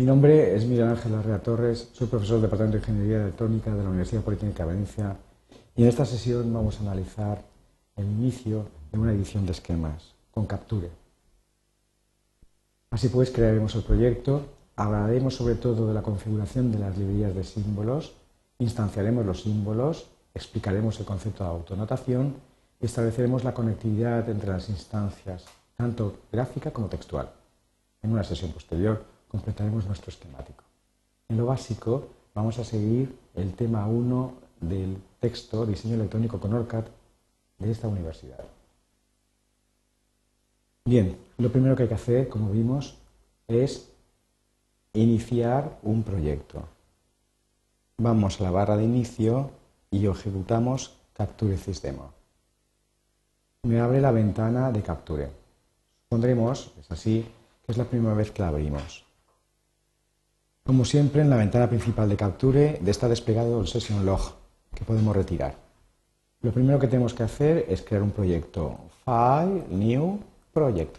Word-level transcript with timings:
Mi 0.00 0.06
nombre 0.06 0.56
es 0.56 0.64
Miguel 0.64 0.88
Ángel 0.88 1.14
Arrea 1.14 1.42
Torres, 1.42 1.90
soy 1.92 2.06
profesor 2.06 2.36
del 2.36 2.44
Departamento 2.44 2.78
de 2.78 2.90
Ingeniería 2.90 3.22
Electrónica 3.22 3.74
de 3.74 3.82
la 3.82 3.90
Universidad 3.90 4.22
Politécnica 4.22 4.62
de 4.62 4.68
Valencia 4.68 5.14
y 5.76 5.82
en 5.82 5.88
esta 5.90 6.06
sesión 6.06 6.50
vamos 6.54 6.78
a 6.78 6.84
analizar 6.84 7.44
el 7.96 8.06
inicio 8.06 8.64
de 8.90 8.98
una 8.98 9.12
edición 9.12 9.44
de 9.44 9.52
esquemas 9.52 10.14
con 10.30 10.46
Capture. 10.46 10.88
Así 12.88 13.10
pues, 13.10 13.30
crearemos 13.30 13.74
el 13.74 13.82
proyecto, 13.82 14.46
hablaremos 14.74 15.34
sobre 15.34 15.56
todo 15.56 15.88
de 15.88 15.92
la 15.92 16.00
configuración 16.00 16.72
de 16.72 16.78
las 16.78 16.96
librerías 16.96 17.34
de 17.34 17.44
símbolos, 17.44 18.14
instanciaremos 18.58 19.26
los 19.26 19.42
símbolos, 19.42 20.06
explicaremos 20.32 20.98
el 20.98 21.04
concepto 21.04 21.44
de 21.44 21.50
autonotación 21.50 22.36
y 22.80 22.86
estableceremos 22.86 23.44
la 23.44 23.52
conectividad 23.52 24.30
entre 24.30 24.48
las 24.48 24.70
instancias, 24.70 25.44
tanto 25.76 26.20
gráfica 26.32 26.70
como 26.70 26.88
textual. 26.88 27.30
En 28.02 28.12
una 28.12 28.24
sesión 28.24 28.50
posterior 28.52 29.09
completaremos 29.30 29.86
nuestro 29.86 30.10
esquemático. 30.10 30.64
En 31.28 31.36
lo 31.36 31.46
básico 31.46 32.08
vamos 32.34 32.58
a 32.58 32.64
seguir 32.64 33.16
el 33.34 33.54
tema 33.54 33.86
1 33.86 34.34
del 34.60 34.98
texto 35.20 35.64
Diseño 35.64 35.94
electrónico 35.94 36.40
con 36.40 36.52
ORCAD 36.52 36.84
de 37.58 37.70
esta 37.70 37.88
universidad. 37.88 38.44
Bien, 40.84 41.16
lo 41.38 41.52
primero 41.52 41.76
que 41.76 41.84
hay 41.84 41.88
que 41.88 41.94
hacer, 41.94 42.28
como 42.28 42.50
vimos, 42.50 42.96
es 43.46 43.90
iniciar 44.92 45.78
un 45.82 46.02
proyecto. 46.02 46.64
Vamos 47.98 48.40
a 48.40 48.44
la 48.44 48.50
barra 48.50 48.76
de 48.76 48.84
inicio 48.84 49.50
y 49.90 50.06
ejecutamos 50.06 50.96
Capture 51.12 51.56
Systemo. 51.58 52.12
Me 53.62 53.78
abre 53.78 54.00
la 54.00 54.10
ventana 54.10 54.72
de 54.72 54.82
Capture. 54.82 55.30
Pondremos, 56.08 56.72
es 56.80 56.90
así, 56.90 57.26
que 57.64 57.72
es 57.72 57.78
la 57.78 57.84
primera 57.84 58.14
vez 58.14 58.30
que 58.30 58.42
la 58.42 58.48
abrimos. 58.48 59.04
Como 60.64 60.84
siempre, 60.84 61.22
en 61.22 61.30
la 61.30 61.36
ventana 61.36 61.68
principal 61.68 62.08
de 62.08 62.16
Capture 62.16 62.80
está 62.86 63.08
desplegado 63.08 63.60
el 63.60 63.66
Session 63.66 64.04
Log, 64.04 64.20
que 64.74 64.84
podemos 64.84 65.16
retirar. 65.16 65.56
Lo 66.42 66.52
primero 66.52 66.78
que 66.78 66.86
tenemos 66.86 67.14
que 67.14 67.22
hacer 67.22 67.64
es 67.68 67.82
crear 67.82 68.02
un 68.02 68.10
proyecto. 68.10 68.78
File, 69.04 69.64
New, 69.70 70.20
Project. 70.52 70.98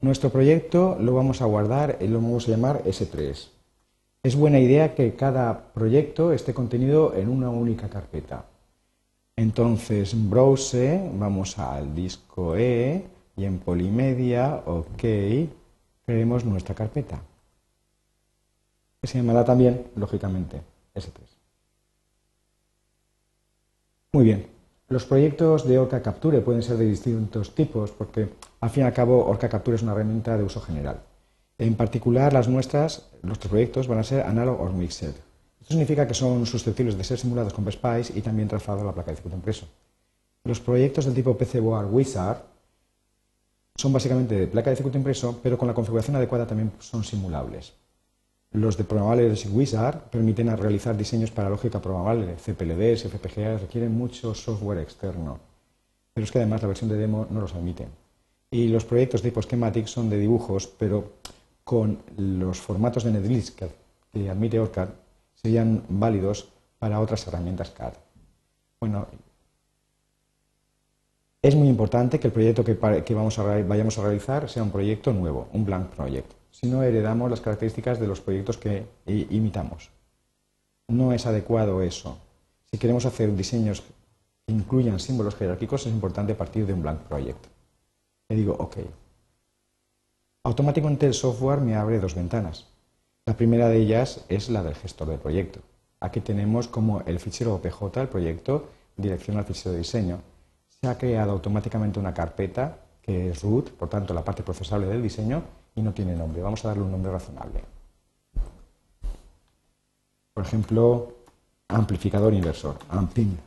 Nuestro 0.00 0.30
proyecto 0.30 0.96
lo 0.98 1.14
vamos 1.14 1.42
a 1.42 1.44
guardar 1.44 1.98
y 2.00 2.06
lo 2.06 2.20
vamos 2.20 2.48
a 2.48 2.50
llamar 2.50 2.82
S3. 2.84 3.48
Es 4.22 4.36
buena 4.36 4.58
idea 4.58 4.94
que 4.94 5.14
cada 5.14 5.72
proyecto 5.72 6.32
esté 6.32 6.54
contenido 6.54 7.14
en 7.14 7.28
una 7.28 7.50
única 7.50 7.88
carpeta. 7.88 8.46
Entonces, 9.36 10.14
en 10.14 10.30
Browse, 10.30 11.10
vamos 11.14 11.58
al 11.58 11.94
disco 11.94 12.56
E 12.56 13.04
y 13.36 13.44
en 13.44 13.58
Polimedia, 13.58 14.62
OK, 14.64 15.04
creemos 16.04 16.44
nuestra 16.44 16.74
carpeta 16.74 17.20
se 19.06 19.18
llamará 19.18 19.44
también, 19.44 19.86
lógicamente, 19.96 20.62
S3. 20.94 21.10
Muy 24.12 24.24
bien. 24.24 24.46
Los 24.88 25.04
proyectos 25.04 25.66
de 25.66 25.78
Orca 25.78 26.00
Capture 26.00 26.40
pueden 26.40 26.62
ser 26.62 26.76
de 26.76 26.86
distintos 26.86 27.54
tipos 27.54 27.90
porque, 27.90 28.28
al 28.60 28.70
fin 28.70 28.84
y 28.84 28.86
al 28.86 28.92
cabo, 28.92 29.26
Orca 29.26 29.48
Capture 29.48 29.74
es 29.74 29.82
una 29.82 29.92
herramienta 29.92 30.36
de 30.36 30.44
uso 30.44 30.60
general. 30.60 31.00
En 31.58 31.74
particular, 31.74 32.32
las 32.32 32.48
nuestras, 32.48 33.10
nuestros 33.22 33.50
proyectos 33.50 33.88
van 33.88 33.98
a 33.98 34.04
ser 34.04 34.24
analog 34.24 34.60
or 34.60 34.72
mixed. 34.72 35.14
Esto 35.60 35.74
significa 35.74 36.06
que 36.06 36.14
son 36.14 36.46
susceptibles 36.46 36.96
de 36.96 37.02
ser 37.02 37.18
simulados 37.18 37.52
con 37.52 37.64
PSPICE 37.64 38.16
y 38.16 38.22
también 38.22 38.46
trasladados 38.46 38.84
a 38.84 38.86
la 38.86 38.94
placa 38.94 39.10
de 39.10 39.16
circuito 39.16 39.36
impreso. 39.36 39.66
Los 40.44 40.60
proyectos 40.60 41.04
del 41.04 41.14
tipo 41.14 41.36
PCBoard 41.36 41.92
Wizard 41.92 42.42
son 43.74 43.92
básicamente 43.92 44.34
de 44.34 44.46
placa 44.46 44.70
de 44.70 44.76
circuito 44.76 44.98
impreso, 44.98 45.40
pero 45.42 45.58
con 45.58 45.66
la 45.66 45.74
configuración 45.74 46.14
adecuada 46.14 46.46
también 46.46 46.72
son 46.78 47.02
simulables. 47.02 47.72
Los 48.52 48.76
de 48.76 48.84
programables 48.84 49.46
Wizard 49.46 50.10
permiten 50.10 50.56
realizar 50.56 50.96
diseños 50.96 51.30
para 51.30 51.50
lógica 51.50 51.80
programable, 51.80 52.36
CPLDs, 52.36 53.04
FPGAs, 53.04 53.62
requieren 53.62 53.96
mucho 53.96 54.34
software 54.34 54.78
externo, 54.78 55.38
pero 56.14 56.24
es 56.24 56.32
que 56.32 56.38
además 56.38 56.62
la 56.62 56.68
versión 56.68 56.88
de 56.88 56.96
demo 56.96 57.26
no 57.30 57.40
los 57.40 57.54
admite. 57.54 57.86
Y 58.50 58.68
los 58.68 58.84
proyectos 58.84 59.22
tipo 59.22 59.42
Schematic 59.42 59.86
son 59.86 60.08
de 60.08 60.18
dibujos, 60.18 60.66
pero 60.66 61.12
con 61.64 61.98
los 62.16 62.58
formatos 62.58 63.04
de 63.04 63.10
NetList 63.10 63.58
que 63.58 64.30
admite 64.30 64.58
ORCAD 64.58 64.88
serían 65.34 65.82
válidos 65.88 66.48
para 66.78 67.00
otras 67.00 67.26
herramientas 67.26 67.70
CAD. 67.70 67.94
Bueno, 68.80 69.06
es 71.42 71.54
muy 71.54 71.68
importante 71.68 72.18
que 72.18 72.28
el 72.28 72.32
proyecto 72.32 72.64
que, 72.64 72.74
vamos 73.14 73.38
a, 73.38 73.42
vayamos 73.62 73.98
a 73.98 74.02
realizar 74.02 74.48
sea 74.48 74.62
un 74.62 74.70
proyecto 74.70 75.12
nuevo, 75.12 75.48
un 75.52 75.64
blank 75.64 75.88
project 75.90 76.35
si 76.58 76.68
no 76.68 76.82
heredamos 76.82 77.28
las 77.28 77.42
características 77.42 78.00
de 78.00 78.06
los 78.06 78.22
proyectos 78.22 78.56
que 78.56 78.86
imitamos. 79.06 79.90
No 80.88 81.12
es 81.12 81.26
adecuado 81.26 81.82
eso. 81.82 82.16
Si 82.70 82.78
queremos 82.78 83.04
hacer 83.04 83.36
diseños 83.36 83.82
que 83.82 84.54
incluyan 84.54 84.98
símbolos 84.98 85.34
jerárquicos, 85.34 85.84
es 85.84 85.92
importante 85.92 86.34
partir 86.34 86.64
de 86.66 86.72
un 86.72 86.80
blank 86.80 87.00
project. 87.00 87.44
Le 88.30 88.36
digo 88.36 88.54
OK. 88.58 88.78
Automáticamente 90.44 91.04
el 91.04 91.12
software 91.12 91.60
me 91.60 91.74
abre 91.74 92.00
dos 92.00 92.14
ventanas. 92.14 92.66
La 93.26 93.36
primera 93.36 93.68
de 93.68 93.76
ellas 93.76 94.24
es 94.30 94.48
la 94.48 94.62
del 94.62 94.76
gestor 94.76 95.08
del 95.08 95.18
proyecto. 95.18 95.60
Aquí 96.00 96.20
tenemos 96.22 96.68
como 96.68 97.02
el 97.02 97.20
fichero 97.20 97.54
OPJ, 97.56 97.98
el 97.98 98.08
proyecto, 98.08 98.70
dirección 98.96 99.36
al 99.36 99.44
fichero 99.44 99.72
de 99.72 99.78
diseño. 99.78 100.22
Se 100.68 100.88
ha 100.88 100.96
creado 100.96 101.32
automáticamente 101.32 102.00
una 102.00 102.14
carpeta 102.14 102.78
que 103.02 103.28
es 103.28 103.42
root, 103.42 103.72
por 103.72 103.90
tanto 103.90 104.14
la 104.14 104.24
parte 104.24 104.42
procesable 104.42 104.86
del 104.86 105.02
diseño, 105.02 105.42
y 105.76 105.82
no 105.82 105.92
tiene 105.92 106.16
nombre. 106.16 106.42
Vamos 106.42 106.64
a 106.64 106.68
darle 106.68 106.82
un 106.82 106.90
nombre 106.90 107.12
razonable. 107.12 107.62
Por 110.34 110.44
ejemplo, 110.44 111.12
amplificador 111.68 112.34
inversor, 112.34 112.76
amping. 112.88 113.38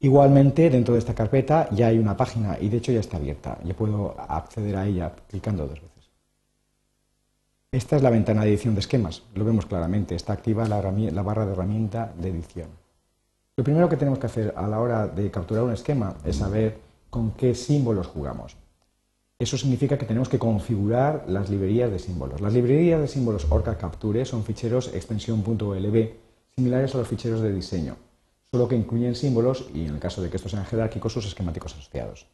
Igualmente, 0.00 0.70
dentro 0.70 0.94
de 0.94 1.00
esta 1.00 1.14
carpeta 1.14 1.68
ya 1.70 1.88
hay 1.88 1.98
una 1.98 2.16
página 2.16 2.56
y 2.60 2.68
de 2.68 2.76
hecho 2.76 2.92
ya 2.92 3.00
está 3.00 3.16
abierta. 3.16 3.58
Yo 3.64 3.74
puedo 3.74 4.14
acceder 4.18 4.76
a 4.76 4.86
ella 4.86 5.12
clicando 5.28 5.66
dos 5.66 5.80
veces. 5.80 6.10
Esta 7.72 7.96
es 7.96 8.02
la 8.02 8.10
ventana 8.10 8.42
de 8.42 8.50
edición 8.50 8.74
de 8.74 8.80
esquemas. 8.80 9.22
Lo 9.34 9.44
vemos 9.44 9.66
claramente. 9.66 10.14
Está 10.14 10.34
activa 10.34 10.68
la, 10.68 10.80
la 10.80 11.22
barra 11.22 11.44
de 11.44 11.52
herramienta 11.52 12.12
de 12.16 12.28
edición. 12.28 12.68
Lo 13.56 13.64
primero 13.64 13.88
que 13.88 13.96
tenemos 13.96 14.18
que 14.18 14.26
hacer 14.26 14.54
a 14.56 14.68
la 14.68 14.80
hora 14.80 15.08
de 15.08 15.30
capturar 15.30 15.64
un 15.64 15.72
esquema 15.72 16.14
es 16.24 16.36
saber 16.36 16.78
con 17.10 17.32
qué 17.32 17.54
símbolos 17.54 18.06
jugamos. 18.06 18.56
Eso 19.40 19.56
significa 19.56 19.96
que 19.96 20.04
tenemos 20.04 20.28
que 20.28 20.40
configurar 20.40 21.24
las 21.28 21.48
librerías 21.48 21.92
de 21.92 22.00
símbolos. 22.00 22.40
Las 22.40 22.52
librerías 22.52 23.00
de 23.00 23.06
símbolos 23.06 23.46
Orca 23.50 23.78
Capture 23.78 24.24
son 24.24 24.42
ficheros 24.42 24.92
extensión.olb 24.92 26.10
similares 26.56 26.92
a 26.92 26.98
los 26.98 27.06
ficheros 27.06 27.40
de 27.40 27.52
diseño, 27.52 27.94
solo 28.50 28.66
que 28.66 28.74
incluyen 28.74 29.14
símbolos 29.14 29.70
y, 29.72 29.84
en 29.84 29.94
el 29.94 30.00
caso 30.00 30.22
de 30.22 30.28
que 30.28 30.38
estos 30.38 30.50
sean 30.50 30.64
jerárquicos, 30.64 31.12
sus 31.12 31.24
esquemáticos 31.24 31.72
asociados. 31.72 32.26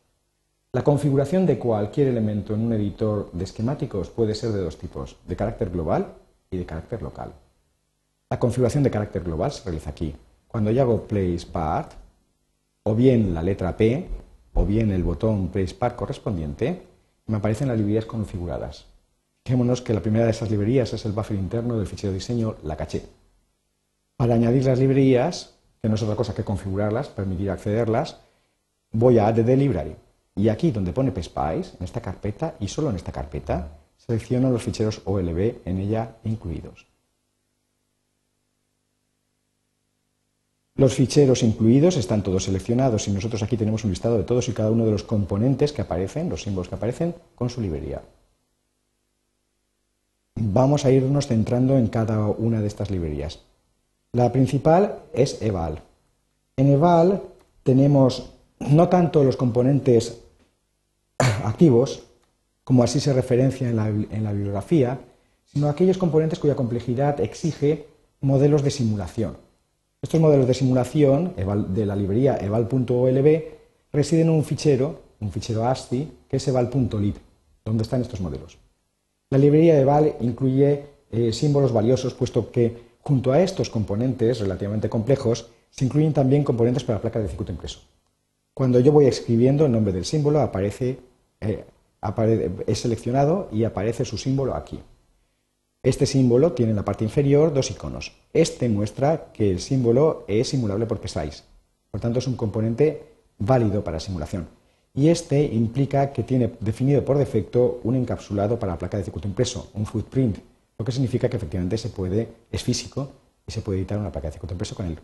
La 0.73 0.83
configuración 0.83 1.45
de 1.45 1.59
cualquier 1.59 2.09
elemento 2.09 2.55
en 2.55 2.63
un 2.63 2.73
editor 2.73 3.31
de 3.33 3.45
esquemáticos 3.45 4.09
puede 4.09 4.35
ser 4.35 4.53
de 4.53 4.63
dos 4.63 4.79
tipos, 4.79 5.19
de 5.29 5.37
carácter 5.37 5.69
global 5.69 6.15
y 6.51 6.57
de 6.57 6.65
carácter 6.65 7.03
local. 7.03 7.35
La 8.31 8.39
configuración 8.39 8.83
de 8.83 8.91
carácter 8.91 9.25
global 9.25 9.53
se 9.53 9.63
realiza 9.65 9.91
aquí. 9.91 10.15
Cuando 10.49 10.71
yo 10.71 10.81
hago 10.81 11.03
place 11.03 11.47
part, 11.53 11.93
o 12.83 12.95
bien 12.95 13.35
la 13.35 13.43
letra 13.43 13.77
P, 13.77 14.09
o 14.55 14.65
bien 14.65 14.91
el 14.91 15.05
botón 15.05 15.49
place 15.49 15.75
part 15.75 15.97
correspondiente, 15.97 16.94
me 17.27 17.37
aparecen 17.39 17.69
las 17.69 17.79
librerías 17.79 18.05
configuradas. 18.05 18.87
Fijémonos 19.45 19.83
que 19.83 19.95
la 19.95 20.01
primera 20.01 20.25
de 20.25 20.31
esas 20.31 20.51
librerías 20.51 20.93
es 20.93 21.05
el 21.05 21.13
buffer 21.13 21.37
interno 21.37 21.77
del 21.77 21.87
fichero 21.87 22.13
de 22.13 22.19
diseño, 22.19 22.57
la 22.63 22.77
caché. 22.77 23.05
Para 24.17 24.35
añadir 24.35 24.65
las 24.65 24.79
librerías, 24.79 25.55
que 25.83 25.89
no 25.89 25.97
es 25.97 26.03
otra 26.03 26.17
cosa 26.17 26.35
que 26.35 26.45
configurarlas, 26.45 27.09
permitir 27.09 27.51
accederlas, 27.51 28.21
voy 28.93 29.19
a 29.19 29.27
Add 29.27 29.47
Library. 29.47 29.97
Y 30.37 30.49
aquí 30.49 30.71
donde 30.71 30.93
pone 30.93 31.13
PSPICE, 31.13 31.77
en 31.79 31.85
esta 31.85 32.01
carpeta 32.01 32.55
y 32.59 32.69
solo 32.69 32.91
en 32.91 32.97
esta 32.97 33.13
carpeta, 33.13 33.69
selecciono 33.99 34.51
los 34.51 34.63
ficheros 34.63 35.03
OLB 35.05 35.57
en 35.65 35.79
ella 35.79 36.17
incluidos. 36.25 36.87
Los 40.77 40.95
ficheros 40.95 41.45
incluidos 41.45 41.97
están 41.97 42.25
todos 42.25 42.45
seleccionados 42.45 43.07
y 43.07 43.13
nosotros 43.13 43.45
aquí 43.45 43.57
tenemos 43.57 43.85
un 43.85 43.91
listado 43.91 44.19
de 44.19 44.25
todos 44.25 44.49
y 44.49 44.53
cada 44.53 44.73
uno 44.73 44.85
de 44.85 44.91
los 44.91 45.05
componentes 45.05 45.73
que 45.73 45.83
aparecen, 45.83 46.29
los 46.29 46.43
símbolos 46.43 46.69
que 46.69 46.75
aparecen, 46.75 47.15
con 47.37 47.49
su 47.49 47.61
librería. 47.61 48.03
Vamos 50.35 50.85
a 50.85 50.91
irnos 50.91 51.29
centrando 51.29 51.79
en 51.79 51.87
cada 51.87 52.27
una 52.27 52.61
de 52.61 52.67
estas 52.67 52.91
librerías. 52.91 53.39
La 54.13 54.33
principal 54.33 54.99
es 55.13 55.41
eval. 55.43 55.81
En 56.57 56.69
eval 56.73 57.23
tenemos 57.63 58.33
no 58.59 58.89
tanto 58.89 59.23
los 59.23 59.37
componentes 59.37 60.23
activos, 61.19 62.03
como 62.65 62.83
así 62.83 62.99
se 62.99 63.13
referencia 63.13 63.69
en 63.69 63.77
la, 63.77 63.89
en 63.89 64.25
la 64.25 64.33
bibliografía, 64.33 64.99
sino 65.45 65.69
aquellos 65.69 65.99
componentes 65.99 66.41
cuya 66.41 66.57
complejidad 66.57 67.21
exige 67.21 67.87
modelos 68.21 68.65
de 68.65 68.73
simulación. 68.73 69.44
Estos 70.05 70.21
modelos 70.21 70.47
de 70.47 70.53
simulación 70.53 71.33
de 71.71 71.87
la 71.87 71.97
librería 71.97 72.37
eval.olb 72.37 73.43
residen 73.91 74.29
en 74.29 74.35
un 74.35 74.45
fichero, 74.45 75.01
un 75.19 75.33
fichero 75.33 75.67
ASCII, 75.67 76.13
que 76.29 76.37
es 76.37 76.47
eval.lib, 76.47 77.15
donde 77.65 77.85
están 77.85 78.03
estos 78.03 78.21
modelos. 78.21 78.59
La 79.31 79.39
librería 79.39 79.75
de 79.75 79.85
val 79.87 80.15
incluye 80.21 80.85
eh, 81.11 81.33
símbolos 81.33 81.73
valiosos, 81.73 82.13
puesto 82.13 82.53
que 82.53 82.77
junto 83.01 83.33
a 83.33 83.41
estos 83.41 83.71
componentes 83.71 84.41
relativamente 84.41 84.91
complejos 84.91 85.49
se 85.71 85.87
incluyen 85.87 86.13
también 86.13 86.45
componentes 86.45 86.85
para 86.85 86.99
la 86.99 87.01
placa 87.01 87.21
de 87.21 87.29
circuito 87.29 87.53
impreso. 87.53 87.81
Cuando 88.53 88.81
yo 88.81 88.93
voy 88.93 89.07
escribiendo 89.07 89.65
el 89.65 89.73
nombre 89.73 89.95
del 89.95 90.05
símbolo, 90.05 90.41
aparece, 90.43 90.99
eh, 91.41 91.65
es 92.67 92.79
seleccionado 92.79 93.49
y 93.51 93.65
aparece 93.65 94.05
su 94.05 94.19
símbolo 94.19 94.55
aquí. 94.55 94.79
Este 95.85 96.07
símbolo 96.07 96.53
tiene 96.53 96.71
en 96.71 96.77
la 96.77 96.85
parte 96.85 97.05
inferior 97.05 97.53
dos 97.53 97.71
iconos. 97.71 98.13
Este 98.33 98.71
muestra 98.71 99.27
que 99.35 99.51
el 99.51 99.61
símbolo 99.61 100.25
es 100.27 100.49
simulable 100.49 100.87
por 100.87 100.99
PSICE. 100.99 101.43
Por 101.91 102.01
tanto, 102.01 102.21
es 102.21 102.27
un 102.27 102.37
componente 102.37 103.03
válido 103.39 103.85
para 103.85 104.01
simulación. 104.01 104.49
Y 104.95 105.09
este 105.09 105.45
implica 105.45 106.11
que 106.11 106.23
tiene 106.23 106.53
definido 106.59 107.05
por 107.05 107.19
defecto 107.19 107.81
un 107.85 107.97
encapsulado 107.97 108.59
para 108.59 108.73
la 108.73 108.79
placa 108.79 108.97
de 108.97 109.05
circuito 109.05 109.29
impreso, 109.29 109.71
un 109.75 109.85
footprint, 109.85 110.39
lo 110.79 110.85
que 110.87 110.93
significa 110.93 111.29
que 111.29 111.37
efectivamente 111.37 111.77
se 111.77 111.91
puede, 111.91 112.29
es 112.51 112.63
físico 112.63 113.11
y 113.47 113.53
se 113.53 113.61
puede 113.61 113.81
editar 113.81 113.99
una 113.99 114.11
placa 114.11 114.29
de 114.29 114.33
circuito 114.33 114.55
impreso 114.55 114.75
con 114.75 114.87
él. 114.87 114.99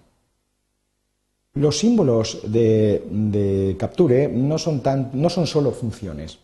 Los 1.52 1.78
símbolos 1.78 2.40
de, 2.50 3.76
Capture 3.78 4.28
no 4.28 4.58
son 4.58 5.46
solo 5.46 5.72
funciones. 5.72 6.38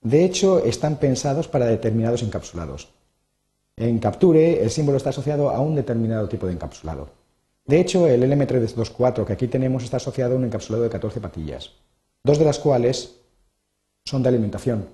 De 0.00 0.24
hecho, 0.24 0.64
están 0.64 0.96
pensados 0.96 1.46
para 1.46 1.66
determinados 1.66 2.24
encapsulados. 2.24 2.97
En 3.80 4.00
Capture, 4.00 4.60
el 4.60 4.70
símbolo 4.70 4.96
está 4.96 5.10
asociado 5.10 5.50
a 5.50 5.60
un 5.60 5.76
determinado 5.76 6.28
tipo 6.28 6.48
de 6.48 6.52
encapsulado. 6.52 7.10
De 7.64 7.78
hecho, 7.78 8.08
el 8.08 8.24
LM324 8.24 9.24
que 9.24 9.32
aquí 9.32 9.46
tenemos 9.46 9.84
está 9.84 9.98
asociado 9.98 10.34
a 10.34 10.36
un 10.36 10.44
encapsulado 10.44 10.82
de 10.82 10.90
14 10.90 11.20
patillas, 11.20 11.70
dos 12.24 12.40
de 12.40 12.44
las 12.44 12.58
cuales 12.58 13.20
son 14.04 14.24
de 14.24 14.30
alimentación, 14.30 14.88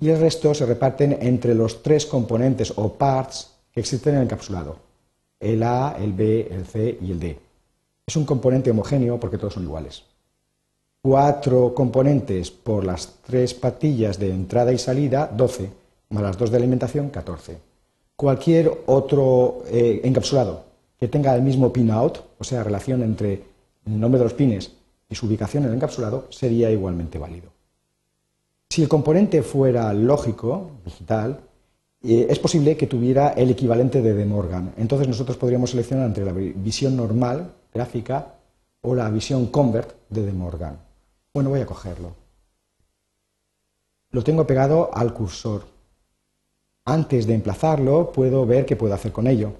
y 0.00 0.08
el 0.08 0.18
resto 0.18 0.52
se 0.54 0.66
reparten 0.66 1.16
entre 1.20 1.54
los 1.54 1.84
tres 1.84 2.04
componentes 2.04 2.72
o 2.74 2.94
parts 2.94 3.52
que 3.70 3.78
existen 3.78 4.14
en 4.14 4.20
el 4.20 4.24
encapsulado, 4.24 4.76
el 5.38 5.62
A, 5.62 5.96
el 5.96 6.12
B, 6.12 6.48
el 6.50 6.66
C 6.66 6.98
y 7.00 7.12
el 7.12 7.20
D. 7.20 7.38
Es 8.04 8.16
un 8.16 8.24
componente 8.24 8.72
homogéneo 8.72 9.20
porque 9.20 9.38
todos 9.38 9.54
son 9.54 9.62
iguales. 9.62 10.02
Cuatro 11.00 11.72
componentes 11.74 12.50
por 12.50 12.84
las 12.84 13.18
tres 13.24 13.54
patillas 13.54 14.18
de 14.18 14.30
entrada 14.30 14.72
y 14.72 14.78
salida, 14.78 15.30
12, 15.32 15.70
más 16.08 16.22
las 16.24 16.36
dos 16.36 16.50
de 16.50 16.56
alimentación, 16.56 17.10
14. 17.10 17.75
Cualquier 18.16 18.72
otro 18.86 19.62
eh, 19.68 20.00
encapsulado 20.04 20.64
que 20.98 21.08
tenga 21.08 21.34
el 21.34 21.42
mismo 21.42 21.72
pin 21.72 21.90
out, 21.90 22.18
o 22.38 22.44
sea, 22.44 22.64
relación 22.64 23.02
entre 23.02 23.44
el 23.84 24.00
nombre 24.00 24.18
de 24.18 24.24
los 24.24 24.34
pines 24.34 24.72
y 25.08 25.14
su 25.14 25.26
ubicación 25.26 25.64
en 25.64 25.70
el 25.70 25.76
encapsulado, 25.76 26.26
sería 26.30 26.70
igualmente 26.70 27.18
válido. 27.18 27.50
Si 28.70 28.82
el 28.82 28.88
componente 28.88 29.42
fuera 29.42 29.92
lógico, 29.92 30.70
digital, 30.84 31.40
eh, 32.02 32.26
es 32.28 32.38
posible 32.38 32.76
que 32.76 32.86
tuviera 32.86 33.30
el 33.30 33.50
equivalente 33.50 34.02
de 34.02 34.14
De 34.14 34.24
Morgan. 34.24 34.72
Entonces 34.76 35.08
nosotros 35.08 35.36
podríamos 35.36 35.70
seleccionar 35.70 36.06
entre 36.06 36.24
la 36.24 36.32
visión 36.32 36.96
normal, 36.96 37.52
gráfica, 37.72 38.34
o 38.80 38.94
la 38.94 39.10
visión 39.10 39.46
convert 39.46 39.94
de 40.08 40.22
De 40.24 40.32
Morgan. 40.32 40.78
Bueno, 41.34 41.50
voy 41.50 41.60
a 41.60 41.66
cogerlo. 41.66 42.14
Lo 44.10 44.22
tengo 44.24 44.46
pegado 44.46 44.90
al 44.94 45.12
cursor. 45.12 45.64
Antes 46.88 47.26
de 47.26 47.34
emplazarlo, 47.34 48.12
puedo 48.12 48.46
ver 48.46 48.64
qué 48.64 48.76
puedo 48.76 48.94
hacer 48.94 49.10
con 49.10 49.26
ello. 49.26 49.54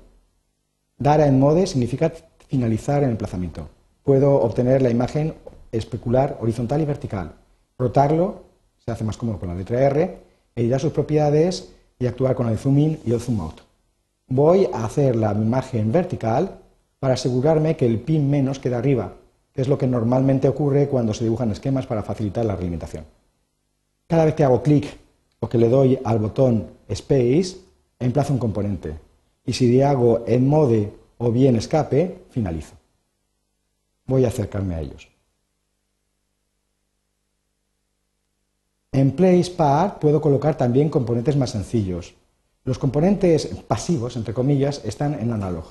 Dar 0.97 1.21
en 1.21 1.41
mode 1.41 1.67
significa 1.67 2.13
finalizar 2.47 3.03
el 3.03 3.11
emplazamiento. 3.11 3.69
Puedo 4.05 4.37
obtener 4.37 4.81
la 4.81 4.91
imagen 4.91 5.35
especular 5.73 6.39
horizontal 6.41 6.81
y 6.81 6.85
vertical. 6.85 7.33
Rotarlo 7.77 8.45
se 8.79 8.93
hace 8.93 9.03
más 9.03 9.17
cómodo 9.17 9.41
con 9.41 9.49
la 9.49 9.57
letra 9.57 9.83
R, 9.83 10.19
editar 10.55 10.81
sus 10.81 10.93
propiedades 10.93 11.73
y 11.99 12.07
actuar 12.07 12.37
con 12.37 12.49
el 12.49 12.59
zoom 12.59 12.79
in 12.79 13.01
y 13.05 13.13
el 13.13 13.21
zoom 13.21 13.41
out. 13.41 13.61
Voy 14.29 14.69
a 14.73 14.85
hacer 14.85 15.17
la 15.17 15.33
imagen 15.33 15.91
vertical 15.91 16.61
para 17.01 17.15
asegurarme 17.15 17.77
que 17.77 17.87
el 17.87 17.99
pin 17.99 18.31
menos 18.31 18.61
queda 18.61 18.79
arriba, 18.79 19.15
que 19.53 19.63
es 19.63 19.69
lo 19.69 19.79
que 19.79 19.89
normalmente 19.89 20.49
ocurre 20.49 20.87
cuando 20.87 21.13
se 21.13 21.25
dibujan 21.25 21.51
esquemas 21.51 21.89
para 21.89 22.05
facilitar 22.05 22.45
la 22.45 22.55
realimentación. 22.55 23.05
Cada 24.07 24.27
vez 24.27 24.35
que 24.35 24.45
hago 24.45 24.63
clic 24.63 24.97
o 25.41 25.49
que 25.49 25.59
le 25.59 25.69
doy 25.69 25.99
al 26.05 26.21
botón 26.21 26.76
Space, 26.89 27.57
emplazo 27.99 28.33
un 28.33 28.39
componente. 28.39 28.99
Y 29.45 29.53
si 29.53 29.81
hago 29.83 30.25
en 30.27 30.47
mode 30.47 30.93
o 31.19 31.31
bien 31.31 31.57
escape, 31.57 32.25
finalizo. 32.31 32.75
Voy 34.07 34.25
a 34.25 34.29
acercarme 34.29 34.75
a 34.75 34.81
ellos. 34.81 35.09
En 38.93 39.11
Place 39.13 39.51
Part 39.51 39.99
puedo 39.99 40.21
colocar 40.21 40.57
también 40.57 40.89
componentes 40.89 41.37
más 41.37 41.51
sencillos. 41.51 42.15
Los 42.65 42.79
componentes 42.79 43.47
pasivos, 43.69 44.17
entre 44.17 44.35
comillas, 44.35 44.83
están 44.85 45.15
en 45.15 45.33
analog. 45.33 45.65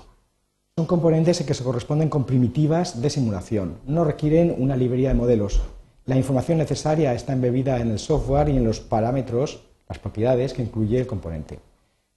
Son 0.77 0.85
componentes 0.85 1.41
que 1.41 1.53
se 1.53 1.63
corresponden 1.63 2.09
con 2.09 2.25
primitivas 2.25 3.01
de 3.01 3.09
simulación. 3.09 3.79
No 3.87 4.03
requieren 4.03 4.55
una 4.57 4.77
librería 4.77 5.09
de 5.09 5.15
modelos. 5.15 5.61
La 6.05 6.17
información 6.17 6.57
necesaria 6.59 7.13
está 7.13 7.33
embebida 7.33 7.79
en 7.79 7.91
el 7.91 7.99
software 7.99 8.49
y 8.49 8.57
en 8.57 8.63
los 8.63 8.79
parámetros, 8.79 9.63
las 9.87 9.99
propiedades 9.99 10.53
que 10.53 10.63
incluye 10.63 10.99
el 10.99 11.07
componente. 11.07 11.59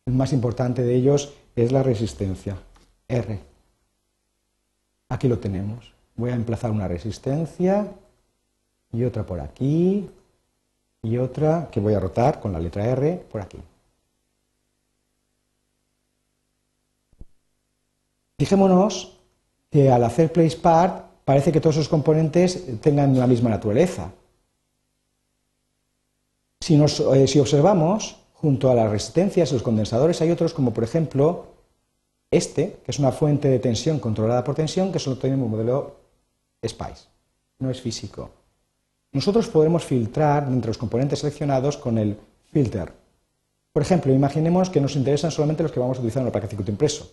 El 0.06 0.14
más 0.14 0.32
importante 0.32 0.82
de 0.82 0.94
ellos 0.94 1.34
es 1.54 1.72
la 1.72 1.82
resistencia, 1.82 2.56
R. 3.08 3.40
Aquí 5.08 5.28
lo 5.28 5.38
tenemos. 5.38 5.92
Voy 6.16 6.30
a 6.30 6.34
emplazar 6.34 6.70
una 6.70 6.88
resistencia 6.88 7.86
y 8.92 9.04
otra 9.04 9.24
por 9.24 9.40
aquí, 9.40 10.08
y 11.02 11.16
otra 11.18 11.68
que 11.70 11.80
voy 11.80 11.94
a 11.94 12.00
rotar 12.00 12.40
con 12.40 12.52
la 12.52 12.58
letra 12.58 12.86
R 12.86 13.24
por 13.30 13.40
aquí. 13.40 13.58
Fijémonos 18.38 19.18
que 19.70 19.90
al 19.90 20.04
hacer 20.04 20.32
place 20.32 20.56
part 20.56 21.06
parece 21.24 21.52
que 21.52 21.60
todos 21.60 21.76
esos 21.76 21.88
componentes 21.88 22.80
tengan 22.80 23.18
la 23.18 23.26
misma 23.26 23.50
naturaleza. 23.50 24.12
Si, 26.68 26.74
eh, 26.74 27.26
si 27.26 27.40
observamos, 27.40 28.16
junto 28.34 28.70
a 28.70 28.74
las 28.74 28.90
resistencias 28.90 29.50
y 29.50 29.54
los 29.54 29.62
condensadores 29.62 30.20
hay 30.20 30.30
otros 30.30 30.52
como 30.52 30.74
por 30.74 30.84
ejemplo 30.84 31.46
este, 32.30 32.76
que 32.84 32.90
es 32.90 32.98
una 32.98 33.10
fuente 33.10 33.48
de 33.48 33.58
tensión 33.58 33.98
controlada 33.98 34.44
por 34.44 34.54
tensión, 34.54 34.92
que 34.92 34.98
solo 34.98 35.16
tenemos 35.16 35.46
un 35.46 35.52
modelo 35.52 35.96
SPICE, 36.62 37.08
no 37.60 37.70
es 37.70 37.80
físico. 37.80 38.32
Nosotros 39.12 39.48
podemos 39.48 39.82
filtrar 39.82 40.46
entre 40.46 40.68
los 40.68 40.76
componentes 40.76 41.20
seleccionados 41.20 41.78
con 41.78 41.96
el 41.96 42.18
filter. 42.52 42.92
Por 43.72 43.80
ejemplo, 43.80 44.12
imaginemos 44.12 44.68
que 44.68 44.82
nos 44.82 44.94
interesan 44.94 45.30
solamente 45.30 45.62
los 45.62 45.72
que 45.72 45.80
vamos 45.80 45.96
a 45.96 46.00
utilizar 46.00 46.20
en 46.20 46.26
la 46.26 46.32
placa 46.32 46.48
circuito 46.48 46.70
impreso 46.70 47.10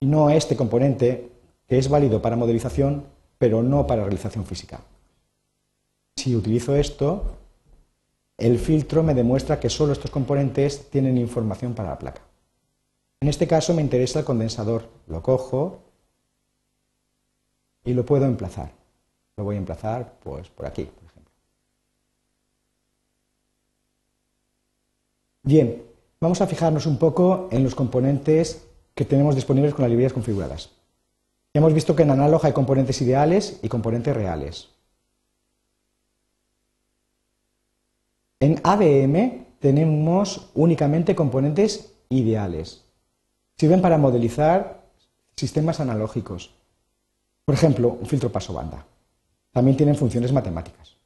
y 0.00 0.06
no 0.06 0.30
este 0.30 0.56
componente 0.56 1.30
que 1.68 1.78
es 1.78 1.88
válido 1.88 2.20
para 2.20 2.34
modelización, 2.34 3.04
pero 3.38 3.62
no 3.62 3.86
para 3.86 4.02
realización 4.02 4.44
física. 4.44 4.80
Si 6.16 6.34
utilizo 6.34 6.74
esto, 6.74 7.37
el 8.38 8.60
filtro 8.60 9.02
me 9.02 9.14
demuestra 9.14 9.58
que 9.58 9.68
solo 9.68 9.92
estos 9.92 10.12
componentes 10.12 10.88
tienen 10.90 11.18
información 11.18 11.74
para 11.74 11.90
la 11.90 11.98
placa. 11.98 12.22
En 13.20 13.28
este 13.28 13.48
caso 13.48 13.74
me 13.74 13.82
interesa 13.82 14.20
el 14.20 14.24
condensador. 14.24 14.88
Lo 15.08 15.20
cojo 15.20 15.82
y 17.84 17.92
lo 17.94 18.06
puedo 18.06 18.24
emplazar. 18.26 18.70
Lo 19.36 19.42
voy 19.42 19.56
a 19.56 19.58
emplazar 19.58 20.14
pues 20.22 20.48
por 20.48 20.66
aquí, 20.66 20.84
por 20.84 21.04
ejemplo. 21.04 21.32
Bien, 25.42 25.82
vamos 26.20 26.40
a 26.40 26.46
fijarnos 26.46 26.86
un 26.86 26.96
poco 26.96 27.48
en 27.50 27.64
los 27.64 27.74
componentes 27.74 28.64
que 28.94 29.04
tenemos 29.04 29.34
disponibles 29.34 29.74
con 29.74 29.82
las 29.82 29.90
librerías 29.90 30.12
configuradas. 30.12 30.70
Hemos 31.54 31.74
visto 31.74 31.96
que 31.96 32.04
en 32.04 32.10
Analog 32.12 32.46
hay 32.46 32.52
componentes 32.52 33.00
ideales 33.02 33.58
y 33.62 33.68
componentes 33.68 34.14
reales. 34.14 34.68
En 38.40 38.60
ADM 38.62 39.44
tenemos 39.58 40.50
únicamente 40.54 41.14
componentes 41.14 41.92
ideales. 42.08 42.84
Sirven 43.56 43.82
para 43.82 43.98
modelizar 43.98 44.84
sistemas 45.36 45.80
analógicos. 45.80 46.54
Por 47.44 47.54
ejemplo, 47.54 47.96
un 48.00 48.06
filtro 48.06 48.30
paso 48.30 48.52
banda 48.52 48.84
también 49.58 49.76
tienen 49.76 49.96
funciones 49.96 50.32
matemáticas. 50.32 50.96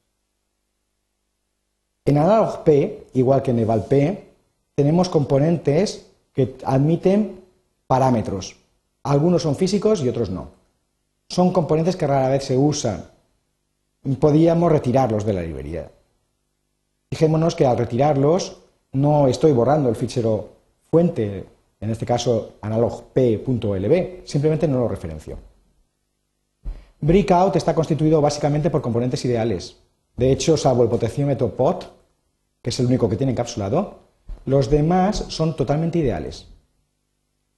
En 2.05 2.19
Analog 2.19 2.65
P, 2.65 3.07
igual 3.15 3.43
que 3.43 3.53
en 3.53 3.61
Eval 3.61 3.87
P, 3.87 4.29
tenemos 4.75 5.09
componentes 5.09 6.11
que 6.35 6.57
admiten 6.65 7.41
parámetros. 7.87 8.57
Algunos 9.05 9.43
son 9.43 9.57
físicos 9.57 10.03
y 10.03 10.09
otros 10.11 10.29
no. 10.29 10.51
Son 11.31 11.51
componentes 11.51 11.97
que 11.97 12.07
rara 12.07 12.29
vez 12.29 12.45
se 12.45 12.59
usan. 12.59 13.07
Podríamos 14.21 14.71
retirarlos 14.71 15.25
de 15.25 15.33
la 15.33 15.43
librería. 15.43 15.91
Fijémonos 17.13 17.55
que 17.55 17.67
al 17.67 17.77
retirarlos 17.77 18.57
no 18.93 19.29
estoy 19.29 19.53
borrando 19.53 19.91
el 19.91 19.97
fichero 19.97 20.49
fuente, 20.91 21.45
en 21.79 21.91
este 21.91 22.07
caso 22.07 22.55
analogp.lb, 22.63 24.23
simplemente 24.25 24.67
no 24.67 24.79
lo 24.79 24.89
referencio. 24.89 25.37
Breakout 27.03 27.57
está 27.57 27.75
constituido 27.75 28.23
básicamente 28.23 28.71
por 28.71 28.81
componentes 28.81 29.23
ideales. 29.27 29.77
De 30.17 30.33
hecho, 30.33 30.57
salvo 30.57 30.85
el 30.85 30.89
potenciómetro 30.89 31.55
POT, 31.55 31.85
que 32.63 32.71
es 32.71 32.81
el 32.81 32.87
único 32.87 33.11
que 33.11 33.17
tiene 33.17 33.33
encapsulado, 33.33 33.99
Los 34.47 34.71
demás 34.71 35.27
son 35.29 35.55
totalmente 35.55 35.99
ideales. 35.99 36.49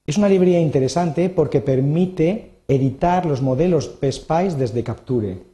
Es 0.05 0.19
una 0.19 0.29
librería 0.29 0.59
interesante 0.59 1.31
porque 1.31 1.61
permite 1.61 2.51
editar 2.67 3.25
los 3.25 3.41
modelos 3.41 3.87
PSPICE 3.87 4.57
desde 4.57 4.83
Capture 4.83 5.45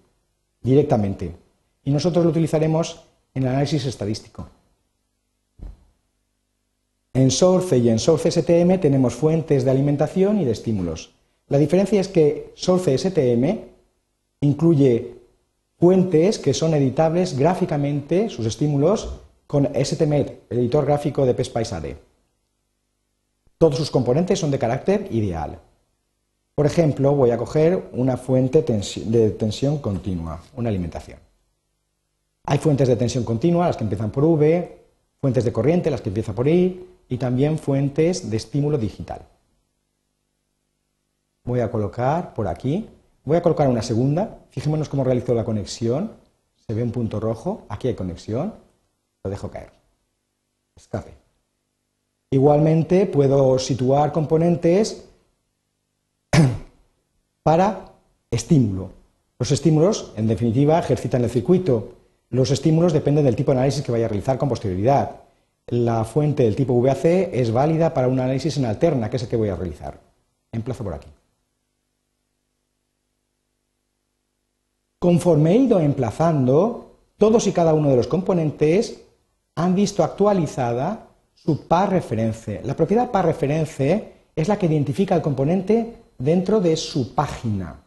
directamente. 0.63 1.37
Y 1.85 1.91
nosotros 1.91 2.25
lo 2.25 2.31
utilizaremos 2.31 3.10
en 3.35 3.47
análisis 3.47 3.85
estadístico. 3.87 4.49
En 7.13 7.31
Source 7.31 7.77
y 7.77 7.89
en 7.89 7.99
Source 7.99 8.31
STM 8.31 8.79
tenemos 8.81 9.15
fuentes 9.15 9.65
de 9.65 9.71
alimentación 9.71 10.41
y 10.41 10.45
de 10.45 10.53
estímulos. 10.53 11.13
La 11.49 11.59
diferencia 11.59 12.01
es 12.01 12.09
que 12.09 12.53
Source 12.55 12.97
STM 12.97 13.59
incluye 14.41 15.15
fuentes 15.79 16.39
que 16.39 16.55
son 16.55 16.75
editables 16.75 17.37
gráficamente, 17.37 18.29
sus 18.29 18.47
estímulos, 18.47 19.21
con 19.47 19.69
STMED, 19.75 20.31
el 20.51 20.59
editor 20.59 20.87
gráfico 20.87 21.27
de 21.27 21.33
AD. 21.33 21.97
Todos 23.59 23.77
sus 23.77 23.91
componentes 23.91 24.39
son 24.39 24.53
de 24.53 24.59
carácter 24.61 25.09
ideal. 25.11 25.59
Por 26.55 26.67
ejemplo, 26.67 27.15
voy 27.15 27.33
a 27.33 27.39
coger 27.39 27.91
una 27.93 28.17
fuente 28.17 28.63
de 28.63 29.31
tensión 29.31 29.79
continua, 29.79 30.43
una 30.55 30.69
alimentación. 30.69 31.19
Hay 32.45 32.59
fuentes 32.59 32.89
de 32.89 32.97
tensión 32.97 33.25
continua, 33.25 33.67
las 33.67 33.77
que 33.77 33.85
empiezan 33.85 34.11
por 34.11 34.25
V, 34.25 34.79
fuentes 35.21 35.45
de 35.45 35.53
corriente, 35.53 35.91
las 35.91 36.01
que 36.01 36.09
empiezan 36.09 36.35
por 36.35 36.49
I, 36.49 36.87
y 37.09 37.19
también 37.19 37.59
fuentes 37.59 38.31
de 38.31 38.37
estímulo 38.37 38.79
digital. 38.79 39.23
Voy 41.45 41.61
a 41.61 41.71
colocar 41.71 42.35
por 42.35 42.49
aquí, 42.49 42.89
voy 43.25 43.37
a 43.37 43.43
colocar 43.43 43.69
una 43.69 43.83
segunda, 43.83 44.39
fijémonos 44.51 44.89
cómo 44.89 45.05
realizo 45.05 45.35
la 45.35 45.45
conexión, 45.45 46.13
se 46.67 46.75
ve 46.75 46.83
un 46.83 46.93
punto 46.93 47.19
rojo, 47.21 47.67
aquí 47.69 47.89
hay 47.89 47.95
conexión, 47.95 48.55
lo 49.25 49.31
dejo 49.31 49.51
caer, 49.51 49.71
escape. 50.77 51.15
Igualmente 52.31 53.07
puedo 53.07 53.59
situar 53.59 54.13
componentes 54.13 55.05
para 57.43 57.93
estímulo. 58.31 58.93
Los 59.39 59.51
estímulos, 59.51 60.13
en 60.17 60.29
definitiva, 60.29 60.79
ejercitan 60.79 61.25
el 61.25 61.31
circuito. 61.31 61.95
Los 62.31 62.53
estímulos 62.53 62.93
dependen 62.93 63.25
del 63.25 63.37
tipo 63.37 63.51
de 63.53 63.59
análisis 63.59 63.83
que 63.83 63.91
vaya 63.91 64.07
a 64.07 64.09
realizar 64.09 64.39
con 64.39 64.49
posterioridad. 64.49 65.17
La 65.67 66.05
fuente 66.05 66.45
del 66.45 66.57
tipo 66.57 66.81
VAC 66.81 67.05
es 67.33 67.53
válida 67.53 67.93
para 67.93 68.09
un 68.09 68.21
análisis 68.21 68.57
en 68.57 68.65
alterna, 68.65 69.11
que 69.11 69.17
es 69.17 69.25
el 69.25 69.29
que 69.29 69.37
voy 69.37 69.49
a 69.49 69.57
realizar. 69.57 69.99
Emplazo 70.53 70.85
por 70.85 70.95
aquí. 70.95 71.09
Conforme 75.01 75.53
he 75.53 75.57
ido 75.57 75.81
emplazando, 75.81 76.95
todos 77.19 77.47
y 77.47 77.53
cada 77.53 77.75
uno 77.75 77.89
de 77.89 77.97
los 77.97 78.07
componentes 78.07 79.03
han 79.57 79.75
visto 79.75 80.05
actualizada 80.05 81.09
su 81.35 81.67
par 81.67 81.91
referencia. 81.91 82.61
La 82.65 82.77
propiedad 82.77 83.11
par 83.11 83.27
referencia 83.27 84.13
es 84.37 84.47
la 84.47 84.59
que 84.59 84.67
identifica 84.67 85.15
al 85.15 85.23
componente 85.23 85.95
dentro 86.19 86.61
de 86.61 86.77
su 86.77 87.15
página 87.15 87.83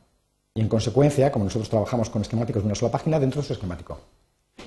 y 0.55 0.61
en 0.61 0.67
consecuencia, 0.67 1.31
como 1.31 1.45
nosotros 1.45 1.69
trabajamos 1.69 2.09
con 2.09 2.21
esquemáticos 2.21 2.61
de 2.61 2.67
una 2.67 2.75
sola 2.75 2.91
página, 2.91 3.19
dentro 3.19 3.41
de 3.41 3.47
su 3.47 3.53
esquemático. 3.53 3.99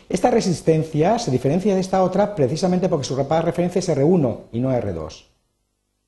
Esta 0.09 0.31
resistencia 0.31 1.19
se 1.19 1.31
diferencia 1.31 1.75
de 1.75 1.81
esta 1.81 2.03
otra 2.03 2.35
precisamente 2.35 2.89
porque 2.89 3.05
su 3.05 3.17
par 3.27 3.45
referencia 3.45 3.81
es 3.81 3.89
R1 3.89 4.37
y 4.53 4.61
no 4.61 4.71
R2. 4.71 5.25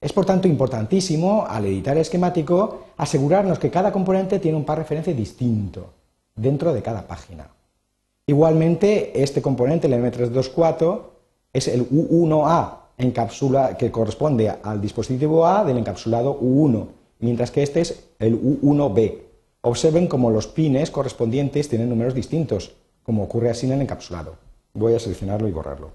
Es 0.00 0.12
por 0.12 0.24
tanto 0.24 0.46
importantísimo, 0.46 1.44
al 1.48 1.66
editar 1.66 1.96
el 1.96 2.02
esquemático, 2.02 2.84
asegurarnos 2.96 3.58
que 3.58 3.70
cada 3.70 3.90
componente 3.90 4.38
tiene 4.38 4.56
un 4.56 4.64
par 4.64 4.78
referencia 4.78 5.12
distinto 5.12 5.92
dentro 6.36 6.72
de 6.72 6.80
cada 6.82 7.06
página. 7.06 7.48
Igualmente, 8.26 9.20
este 9.20 9.42
componente, 9.42 9.88
el 9.88 9.94
M324, 9.94 11.02
es 11.52 11.66
el 11.66 11.88
U1A 11.90 12.76
encapsula, 12.98 13.76
que 13.76 13.90
corresponde 13.90 14.48
al 14.48 14.80
dispositivo 14.80 15.44
A 15.44 15.64
del 15.64 15.78
encapsulado 15.78 16.40
U1, 16.40 16.86
mientras 17.18 17.50
que 17.50 17.62
este 17.62 17.80
es 17.80 18.04
el 18.20 18.40
U1B. 18.40 19.18
Observen 19.62 20.06
cómo 20.06 20.30
los 20.30 20.46
pines 20.46 20.90
correspondientes 20.90 21.68
tienen 21.68 21.88
números 21.88 22.14
distintos, 22.14 22.76
como 23.08 23.24
ocurre 23.24 23.48
así 23.48 23.64
en 23.64 23.72
el 23.72 23.80
encapsulado. 23.80 24.36
Voy 24.74 24.92
a 24.92 25.00
seleccionarlo 25.00 25.48
y 25.48 25.50
borrarlo. 25.50 25.92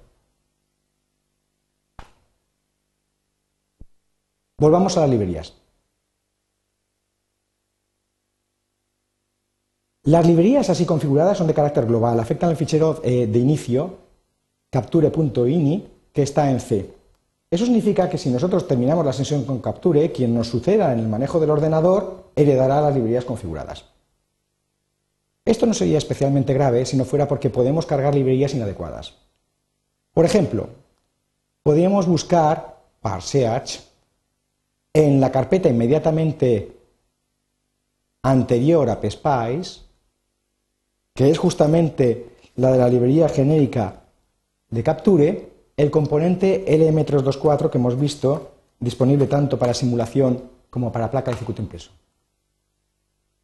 Volvamos 4.57 4.97
a 4.97 5.01
las 5.01 5.11
librerías. 5.11 5.53
Las 10.05 10.25
librerías 10.25 10.71
así 10.71 10.87
configuradas 10.87 11.37
son 11.37 11.45
de 11.45 11.53
carácter 11.53 11.85
global, 11.85 12.19
afectan 12.19 12.49
al 12.49 12.57
fichero 12.57 12.99
eh, 13.03 13.27
de 13.27 13.37
inicio 13.37 13.95
capture.ini 14.71 15.87
que 16.11 16.23
está 16.23 16.49
en 16.49 16.59
C. 16.59 16.95
Eso 17.51 17.65
significa 17.65 18.09
que 18.09 18.17
si 18.17 18.31
nosotros 18.31 18.67
terminamos 18.67 19.05
la 19.05 19.13
sesión 19.13 19.45
con 19.45 19.59
Capture, 19.59 20.11
quien 20.11 20.33
nos 20.33 20.47
suceda 20.47 20.91
en 20.91 20.97
el 20.97 21.07
manejo 21.07 21.39
del 21.39 21.51
ordenador 21.51 22.31
heredará 22.35 22.81
las 22.81 22.95
librerías 22.95 23.23
configuradas. 23.23 23.92
Esto 25.45 25.65
no 25.65 25.73
sería 25.73 25.97
especialmente 25.97 26.53
grave 26.53 26.85
si 26.85 26.95
no 26.95 27.05
fuera 27.05 27.27
porque 27.27 27.49
podemos 27.49 27.85
cargar 27.85 28.15
librerías 28.15 28.53
inadecuadas. 28.53 29.13
Por 30.13 30.25
ejemplo, 30.25 30.69
podríamos 31.63 32.07
buscar 32.07 32.81
parsearch 33.01 33.81
en 34.93 35.19
la 35.19 35.31
carpeta 35.31 35.69
inmediatamente 35.69 36.77
anterior 38.21 38.89
a 38.89 39.01
PSPICE, 39.01 39.81
que 41.13 41.29
es 41.29 41.37
justamente 41.37 42.29
la 42.55 42.71
de 42.71 42.77
la 42.77 42.87
librería 42.87 43.27
genérica 43.27 44.03
de 44.69 44.83
Capture, 44.83 45.49
el 45.75 45.91
componente 45.91 46.65
LM324 46.67 47.69
que 47.69 47.77
hemos 47.77 47.99
visto 47.99 48.51
disponible 48.79 49.27
tanto 49.27 49.57
para 49.57 49.73
simulación 49.73 50.49
como 50.69 50.91
para 50.91 51.09
placa 51.09 51.31
de 51.31 51.37
circuito 51.37 51.61
impreso. 51.61 51.91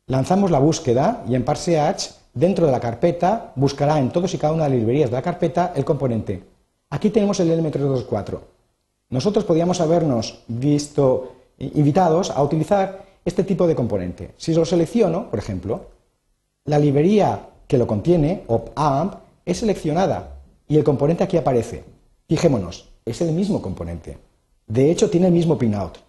Lanzamos 0.10 0.50
la 0.50 0.58
búsqueda 0.58 1.24
y 1.30 1.36
en 1.36 1.46
ParseH, 1.46 2.13
dentro 2.34 2.66
de 2.66 2.72
la 2.72 2.80
carpeta, 2.80 3.54
buscará 3.56 4.00
en 4.00 4.10
todos 4.10 4.34
y 4.34 4.39
cada 4.39 4.54
una 4.54 4.63
de 4.63 4.72
las 4.72 4.80
librerías 4.80 5.12
de 5.12 5.16
la 5.16 5.22
carpeta 5.22 5.72
el 5.75 5.86
componente. 5.86 6.44
Aquí 6.89 7.12
tenemos 7.12 7.39
el 7.39 7.51
LM324. 7.51 8.39
Nosotros 9.12 9.46
podríamos 9.46 9.80
habernos 9.82 10.39
visto 10.48 11.36
invitados 11.60 12.32
a 12.32 12.42
utilizar 12.42 13.06
este 13.24 13.44
tipo 13.44 13.68
de 13.68 13.75
componente. 13.75 14.32
Si 14.36 14.51
lo 14.56 14.66
selecciono, 14.66 15.30
por 15.30 15.38
ejemplo, 15.38 15.89
la 16.66 16.80
librería 16.80 17.48
que 17.68 17.78
lo 17.78 17.86
contiene, 17.86 18.46
OpAmp, 18.48 19.13
es 19.46 19.60
seleccionada 19.60 20.39
y 20.68 20.78
el 20.78 20.84
componente 20.84 21.24
aquí 21.24 21.38
aparece. 21.38 21.84
Fijémonos, 22.28 22.89
es 23.06 23.22
el 23.22 23.32
mismo 23.32 23.62
componente. 23.62 24.18
De 24.66 24.89
hecho, 24.89 25.08
tiene 25.12 25.28
el 25.28 25.34
mismo 25.34 25.56
pinout 25.56 26.00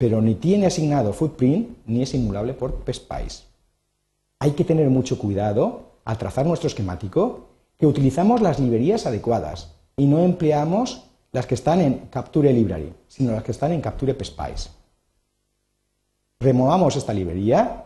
pero 0.00 0.22
ni 0.22 0.34
tiene 0.34 0.64
asignado 0.64 1.12
footprint 1.12 1.76
ni 1.84 2.00
es 2.00 2.08
simulable 2.08 2.54
por 2.54 2.84
PSPICE. 2.86 3.44
Hay 4.38 4.52
que 4.52 4.64
tener 4.64 4.88
mucho 4.88 5.18
cuidado 5.18 5.90
al 6.06 6.16
trazar 6.16 6.46
nuestro 6.46 6.68
esquemático 6.68 7.48
que 7.76 7.86
utilizamos 7.86 8.40
las 8.40 8.58
librerías 8.58 9.04
adecuadas 9.04 9.74
y 9.98 10.06
no 10.06 10.20
empleamos 10.20 11.04
las 11.32 11.46
que 11.46 11.54
están 11.54 11.82
en 11.82 12.06
Capture 12.06 12.50
Library, 12.50 12.94
sino 13.08 13.32
las 13.32 13.42
que 13.42 13.52
están 13.52 13.72
en 13.72 13.82
Capture 13.82 14.14
PSPICE. 14.14 14.70
Removamos 16.40 16.96
esta 16.96 17.12
librería 17.12 17.84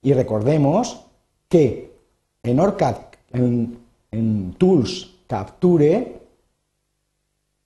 y 0.00 0.14
recordemos 0.14 1.04
que 1.50 1.94
en 2.42 2.58
ORCAD, 2.58 2.96
en, 3.34 3.80
en 4.10 4.54
Tools 4.54 5.10
Capture, 5.26 6.22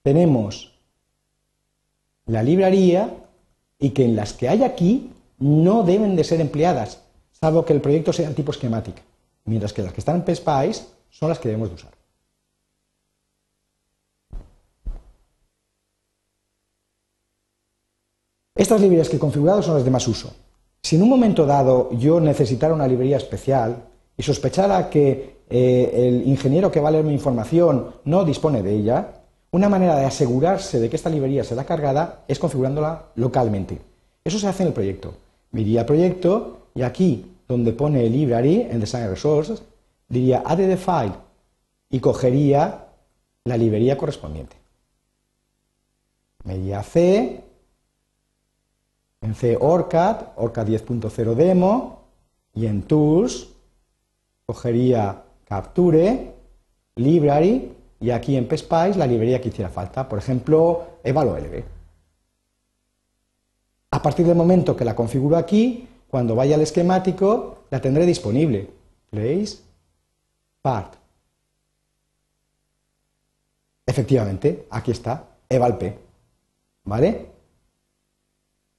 tenemos 0.02 0.76
la 2.26 2.42
librería 2.42 3.14
y 3.78 3.90
que 3.90 4.04
en 4.04 4.16
las 4.16 4.32
que 4.32 4.48
hay 4.48 4.64
aquí 4.64 5.10
no 5.38 5.82
deben 5.82 6.16
de 6.16 6.24
ser 6.24 6.40
empleadas, 6.40 7.02
salvo 7.32 7.64
que 7.64 7.72
el 7.72 7.80
proyecto 7.80 8.12
sea 8.12 8.34
tipo 8.34 8.52
esquemática, 8.52 9.02
mientras 9.44 9.72
que 9.72 9.82
las 9.82 9.92
que 9.92 10.00
están 10.00 10.16
en 10.16 10.24
PSPICE 10.24 10.84
son 11.10 11.28
las 11.28 11.38
que 11.38 11.48
debemos 11.48 11.68
de 11.68 11.74
usar. 11.76 11.98
Estas 18.54 18.80
librerías 18.80 19.08
que 19.08 19.16
he 19.16 19.20
configurado 19.20 19.62
son 19.62 19.76
las 19.76 19.84
de 19.84 19.90
más 19.90 20.08
uso. 20.08 20.32
Si 20.82 20.96
en 20.96 21.02
un 21.02 21.08
momento 21.08 21.46
dado 21.46 21.90
yo 21.92 22.18
necesitara 22.18 22.74
una 22.74 22.88
librería 22.88 23.16
especial 23.16 23.84
y 24.16 24.22
sospechara 24.24 24.90
que 24.90 25.38
eh, 25.48 25.90
el 25.94 26.26
ingeniero 26.26 26.70
que 26.70 26.80
va 26.80 26.88
a 26.88 26.92
leer 26.92 27.04
mi 27.04 27.12
información 27.12 27.94
no 28.04 28.24
dispone 28.24 28.62
de 28.64 28.74
ella, 28.74 29.17
una 29.50 29.68
manera 29.68 29.96
de 29.96 30.04
asegurarse 30.04 30.78
de 30.78 30.90
que 30.90 30.96
esta 30.96 31.10
librería 31.10 31.44
será 31.44 31.64
cargada 31.64 32.24
es 32.28 32.38
configurándola 32.38 33.06
localmente. 33.14 33.80
Eso 34.24 34.38
se 34.38 34.46
hace 34.46 34.62
en 34.62 34.68
el 34.68 34.74
proyecto. 34.74 35.14
Me 35.52 35.62
iría 35.62 35.86
proyecto 35.86 36.68
y 36.74 36.82
aquí, 36.82 37.34
donde 37.46 37.72
pone 37.72 38.08
library 38.08 38.68
en 38.70 38.80
Design 38.80 39.08
Resources, 39.08 39.62
diría 40.08 40.42
add 40.44 40.58
the 40.58 40.76
file 40.76 41.14
y 41.90 42.00
cogería 42.00 42.88
la 43.44 43.56
librería 43.56 43.96
correspondiente. 43.96 44.56
Me 46.44 46.82
C, 46.82 47.44
en 49.20 49.34
C 49.34 49.56
ORCAD, 49.58 50.28
ORCAD 50.36 50.68
10.0 50.68 51.34
demo, 51.34 52.04
y 52.54 52.66
en 52.66 52.82
Tools 52.82 53.48
cogería 54.46 55.24
Capture, 55.44 56.34
Library 56.96 57.72
y 58.00 58.10
aquí 58.10 58.36
en 58.36 58.46
PSPICE 58.48 58.98
la 58.98 59.06
librería 59.06 59.40
que 59.40 59.48
hiciera 59.48 59.70
falta, 59.70 60.08
por 60.08 60.18
ejemplo, 60.18 60.98
EvaluLB. 61.02 61.64
A 63.90 64.02
partir 64.02 64.26
del 64.26 64.36
momento 64.36 64.76
que 64.76 64.84
la 64.84 64.94
configuro 64.94 65.36
aquí, 65.36 65.88
cuando 66.08 66.34
vaya 66.34 66.54
al 66.54 66.60
esquemático, 66.62 67.64
la 67.70 67.80
tendré 67.80 68.06
disponible. 68.06 68.70
Place, 69.10 69.58
part. 70.62 70.94
Efectivamente, 73.86 74.66
aquí 74.70 74.90
está, 74.90 75.24
evalp. 75.48 75.82
¿Vale? 76.84 77.30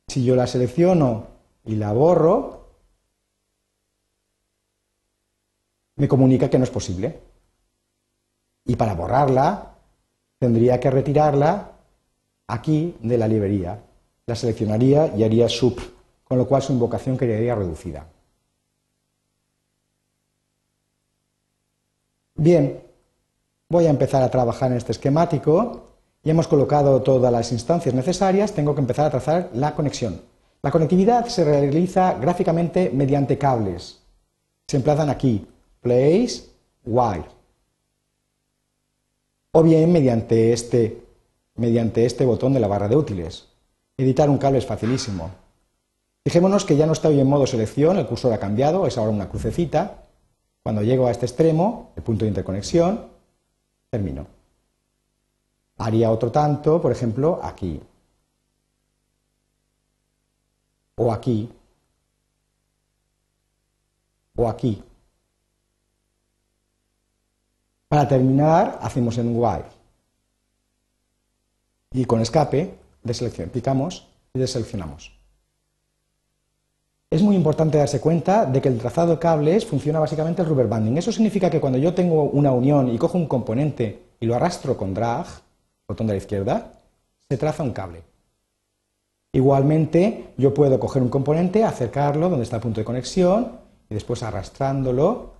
Si 0.08 0.24
yo 0.24 0.36
la 0.36 0.48
selecciono 0.48 1.28
y 1.66 1.76
la 1.76 1.92
borro, 1.94 2.68
me 5.96 6.08
comunica 6.08 6.50
que 6.50 6.58
no 6.58 6.64
es 6.64 6.70
posible. 6.70 7.20
Y 8.70 8.76
para 8.76 8.94
borrarla, 8.94 9.74
tendría 10.38 10.80
que 10.80 10.92
retirarla 10.92 11.72
aquí 12.46 12.96
de 13.02 13.18
la 13.18 13.28
librería. 13.28 13.82
La 14.28 14.36
seleccionaría 14.36 15.12
y 15.18 15.24
haría 15.24 15.50
sub, 15.50 15.76
con 16.24 16.38
lo 16.38 16.48
cual 16.48 16.62
su 16.62 16.74
invocación 16.74 17.18
quedaría 17.18 17.56
reducida. 17.56 18.06
Bien, 22.36 22.84
voy 23.70 23.88
a 23.88 23.90
empezar 23.90 24.22
a 24.22 24.30
trabajar 24.30 24.70
en 24.70 24.78
este 24.78 24.92
esquemático. 24.92 25.88
Ya 26.24 26.34
hemos 26.34 26.48
colocado 26.48 27.02
todas 27.02 27.32
las 27.32 27.52
instancias 27.52 27.96
necesarias, 27.96 28.54
tengo 28.54 28.76
que 28.76 28.82
empezar 28.82 29.08
a 29.08 29.10
trazar 29.10 29.50
la 29.56 29.74
conexión. 29.74 30.22
La 30.62 30.70
conectividad 30.70 31.26
se 31.26 31.44
realiza 31.44 32.14
gráficamente 32.22 32.92
mediante 32.94 33.36
cables. 33.36 34.04
Se 34.68 34.78
emplazan 34.78 35.10
aquí, 35.10 35.48
place, 35.82 36.44
wire. 36.86 37.38
O 39.51 39.63
bien 39.63 39.91
mediante 39.91 40.53
este, 40.53 41.01
mediante 41.56 42.06
este 42.06 42.25
botón 42.25 42.53
de 42.53 42.60
la 42.60 42.68
barra 42.68 42.88
de 42.88 42.96
útiles. 42.96 43.48
Editar 43.98 44.29
un 44.29 44.38
cable 44.38 44.60
es 44.60 44.65
facilísimo. 44.65 45.32
Fijémonos 46.24 46.65
que 46.65 46.77
ya 46.77 46.86
no 46.86 46.94
estoy 46.94 47.20
en 47.20 47.27
modo 47.27 47.48
selección, 47.48 47.98
el 47.98 48.06
cursor 48.06 48.34
ha 48.34 48.39
cambiado, 48.39 48.86
es 48.86 48.98
ahora 48.98 49.12
una 49.12 49.29
crucecita. 49.29 50.03
Cuando 50.62 50.84
llego 50.84 51.08
a 51.08 51.12
este 51.12 51.25
extremo, 51.25 51.91
el 51.96 52.03
punto 52.03 52.25
de 52.25 52.29
interconexión, 52.29 53.08
termino. 53.89 54.27
Haría 55.77 56.12
otro 56.12 56.32
tanto, 56.32 56.82
por 56.82 56.91
ejemplo, 56.91 57.39
aquí. 57.41 57.82
O 60.96 61.12
aquí. 61.12 61.50
O 64.36 64.48
aquí. 64.48 64.84
Para 67.89 68.08
terminar, 68.08 68.77
hacemos 68.84 69.17
en 69.17 69.36
while. 69.36 69.65
Y 71.91 72.05
con 72.05 72.22
escape, 72.22 72.75
picamos 73.51 74.08
y 74.31 74.39
deseleccionamos. 74.39 75.12
Es 77.10 77.24
muy 77.24 77.36
importante 77.36 77.79
darse 77.79 78.00
cuenta 78.00 78.46
de 78.46 78.62
que 78.62 78.69
el 78.69 78.77
trazado 78.77 79.13
de 79.13 79.19
cables 79.19 79.65
funciona 79.65 79.98
básicamente 79.98 80.43
el 80.43 80.48
rubber 80.48 80.67
banding. 80.67 81.00
Eso 81.00 81.12
significa 81.12 81.50
que 81.50 81.60
cuando 81.60 81.79
yo 81.79 81.96
tengo 81.96 82.25
una 82.25 82.51
unión 82.51 82.93
y 82.93 83.00
cojo 83.00 83.17
un 83.17 83.25
componente 83.25 84.03
y 84.19 84.27
lo 84.27 84.36
arrastro 84.36 84.77
con 84.77 84.93
drag, 84.93 85.25
botón 85.88 86.05
de 86.05 86.13
la 86.13 86.17
izquierda, 86.17 86.74
se 87.27 87.38
traza 87.38 87.63
un 87.63 87.72
cable. 87.72 88.03
Igualmente, 89.31 90.34
yo 90.38 90.53
puedo 90.53 90.79
coger 90.79 91.01
un 91.01 91.10
componente, 91.10 91.63
acercarlo 91.63 92.29
donde 92.29 92.43
está 92.43 92.58
el 92.58 92.62
punto 92.62 92.81
de 92.81 92.86
conexión 92.86 93.53
y 93.89 93.96
después 93.96 94.22
arrastrándolo 94.22 95.38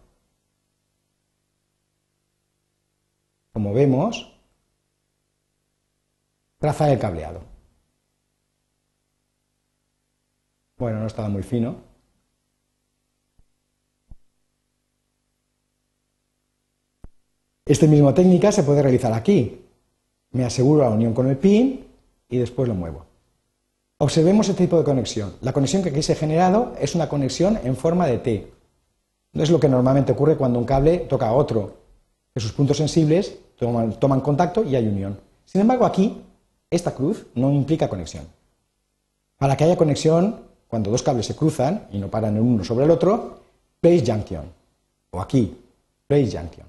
como 3.60 3.74
vemos, 3.74 4.32
trazar 6.60 6.92
el 6.92 6.98
cableado. 6.98 7.42
Bueno, 10.78 11.02
no 11.02 11.08
estaba 11.08 11.28
muy 11.28 11.44
fino. 11.44 11.76
Esta 17.66 17.86
misma 17.86 18.14
técnica 18.14 18.50
se 18.54 18.64
puede 18.64 18.82
realizar 18.82 19.12
aquí. 19.12 19.62
Me 20.32 20.46
aseguro 20.46 20.84
la 20.84 20.90
unión 20.92 21.14
con 21.14 21.28
el 21.28 21.36
pin 21.36 21.86
y 22.30 22.38
después 22.38 22.70
lo 22.70 22.76
muevo. 22.76 23.08
Observemos 23.98 24.48
este 24.48 24.64
tipo 24.64 24.78
de 24.78 24.86
conexión. 24.86 25.34
La 25.42 25.52
conexión 25.52 25.84
que 25.84 25.90
aquí 25.90 26.02
se 26.02 26.14
ha 26.14 26.16
generado 26.16 26.78
es 26.80 26.96
una 26.96 27.10
conexión 27.10 27.60
en 27.62 27.76
forma 27.76 28.08
de 28.08 28.20
T. 28.20 28.54
No 29.34 29.44
es 29.44 29.52
lo 29.52 29.60
que 29.60 29.68
normalmente 29.68 30.14
ocurre 30.14 30.38
cuando 30.38 30.60
un 30.60 30.66
cable 30.66 31.00
toca 31.00 31.28
a 31.28 31.34
otro, 31.34 31.76
que 32.34 32.40
sus 32.40 32.54
puntos 32.54 32.78
sensibles 32.78 33.38
toman, 33.60 34.22
contacto 34.22 34.64
y 34.64 34.76
hay 34.76 34.88
unión. 34.88 35.20
Sin 35.46 35.62
embargo, 35.62 35.86
aquí, 35.86 36.24
esta 36.70 36.94
cruz 36.94 37.26
no 37.36 37.52
implica 37.52 37.90
conexión. 37.90 38.26
Para 39.38 39.58
que 39.58 39.66
haya 39.66 39.78
conexión, 39.78 40.42
cuando 40.68 40.92
dos 40.92 41.04
cables 41.04 41.26
se 41.26 41.36
cruzan 41.36 41.88
y 41.92 41.98
no 41.98 42.10
paran 42.10 42.38
en 42.38 42.44
uno 42.44 42.64
sobre 42.64 42.86
el 42.86 42.92
otro, 42.92 43.40
place 43.82 44.04
junction. 44.06 44.46
O 45.12 45.20
aquí, 45.20 45.58
place 46.08 46.38
junction. 46.38 46.68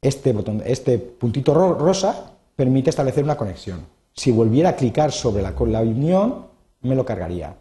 Este, 0.00 0.32
botón, 0.32 0.62
este 0.64 0.98
puntito 0.98 1.54
rosa 1.54 2.32
permite 2.54 2.90
establecer 2.90 3.24
una 3.24 3.36
conexión. 3.36 3.86
Si 4.12 4.30
volviera 4.30 4.70
a 4.70 4.76
clicar 4.76 5.10
sobre 5.10 5.42
la, 5.42 5.52
la 5.52 5.80
unión, 5.80 6.46
me 6.82 6.94
lo 6.94 7.04
cargaría. 7.04 7.54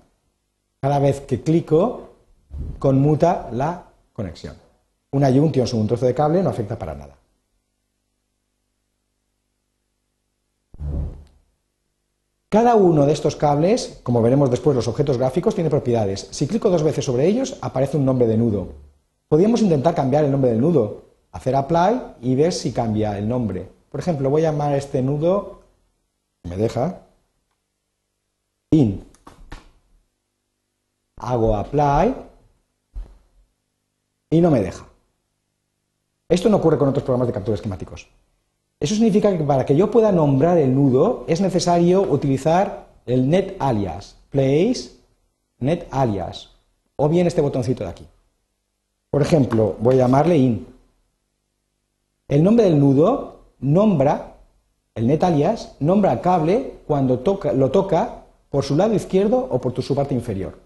Cada 0.80 0.99
vez 0.99 1.21
que 1.21 1.41
clico, 1.41 2.10
conmuta 2.80 3.49
la 3.51 3.86
conexión. 4.13 4.56
Una 5.12 5.32
junction 5.32 5.67
sobre 5.67 5.82
un 5.82 5.88
trozo 5.88 6.06
de 6.06 6.13
cable 6.13 6.43
no 6.43 6.49
afecta 6.49 6.77
para 6.77 6.95
nada. 6.95 7.20
Cada 12.51 12.75
uno 12.75 13.05
de 13.05 13.13
estos 13.13 13.37
cables, 13.37 14.01
como 14.03 14.21
veremos 14.21 14.51
después 14.51 14.75
los 14.75 14.89
objetos 14.89 15.17
gráficos, 15.17 15.55
tiene 15.55 15.69
propiedades. 15.69 16.27
Si 16.31 16.47
clico 16.47 16.69
dos 16.69 16.83
veces 16.83 17.05
sobre 17.05 17.25
ellos, 17.25 17.57
aparece 17.61 17.95
un 17.95 18.03
nombre 18.03 18.27
de 18.27 18.35
nudo. 18.35 18.73
Podríamos 19.29 19.61
intentar 19.61 19.95
cambiar 19.95 20.25
el 20.25 20.31
nombre 20.31 20.51
del 20.51 20.59
nudo, 20.59 21.05
hacer 21.31 21.55
apply 21.55 22.17
y 22.19 22.35
ver 22.35 22.51
si 22.51 22.73
cambia 22.73 23.17
el 23.17 23.29
nombre. 23.29 23.69
Por 23.89 24.01
ejemplo, 24.01 24.29
voy 24.29 24.41
a 24.41 24.51
llamar 24.51 24.73
a 24.73 24.75
este 24.75 25.01
nudo, 25.01 25.61
me 26.43 26.57
deja, 26.57 27.03
in. 28.71 29.05
Hago 31.15 31.55
apply 31.55 32.15
y 34.29 34.41
no 34.41 34.51
me 34.51 34.59
deja. 34.59 34.85
Esto 36.27 36.49
no 36.49 36.57
ocurre 36.57 36.77
con 36.77 36.89
otros 36.89 37.05
programas 37.05 37.27
de 37.27 37.33
captura 37.33 37.55
esquemáticos. 37.55 38.09
Eso 38.82 38.96
significa 38.96 39.38
que 39.38 39.44
para 39.44 39.63
que 39.63 39.76
yo 39.76 39.91
pueda 39.91 40.12
nombrar 40.12 40.58
el 40.58 40.74
nudo 40.74 41.24
es 41.28 41.39
necesario 41.39 42.02
utilizar 42.02 42.88
el 43.06 43.30
net 43.30 43.56
alias, 43.60 44.15
place 44.32 44.89
net 45.60 45.88
alias, 45.91 46.50
o 46.96 47.08
bien 47.08 47.28
este 47.28 47.41
botoncito 47.41 47.84
de 47.84 47.91
aquí. 47.91 48.08
Por 49.12 49.22
ejemplo, 49.22 49.76
voy 49.80 49.96
a 49.96 49.98
llamarle 50.00 50.36
in. 50.36 50.65
El 52.28 52.44
nombre 52.44 52.65
del 52.65 52.80
nudo 52.80 53.41
nombra, 53.60 54.38
el 54.96 55.06
net 55.06 55.24
alias, 55.24 55.76
nombra 55.80 56.13
el 56.13 56.22
cable 56.22 56.74
cuando 56.88 57.22
lo 57.54 57.70
toca 57.70 58.24
por 58.50 58.63
su 58.63 58.76
lado 58.76 58.96
izquierdo 58.96 59.48
o 59.52 59.62
por 59.62 59.80
su 59.80 59.94
parte 59.94 60.15
inferior. 60.15 60.58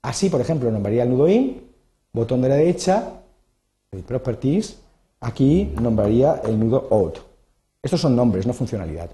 Así, 0.00 0.30
por 0.30 0.40
ejemplo, 0.40 0.70
nombraría 0.70 1.02
el 1.02 1.10
nudo 1.10 1.28
in, 1.28 1.60
botón 2.14 2.40
de 2.40 2.48
la 2.48 2.54
derecha, 2.54 3.12
properties, 4.06 4.78
aquí 5.20 5.74
nombraría 5.78 6.40
el 6.46 6.58
nudo 6.58 6.88
out. 6.90 7.27
Estos 7.82 8.00
son 8.00 8.16
nombres, 8.16 8.46
no 8.46 8.52
funcionalidad. 8.52 9.10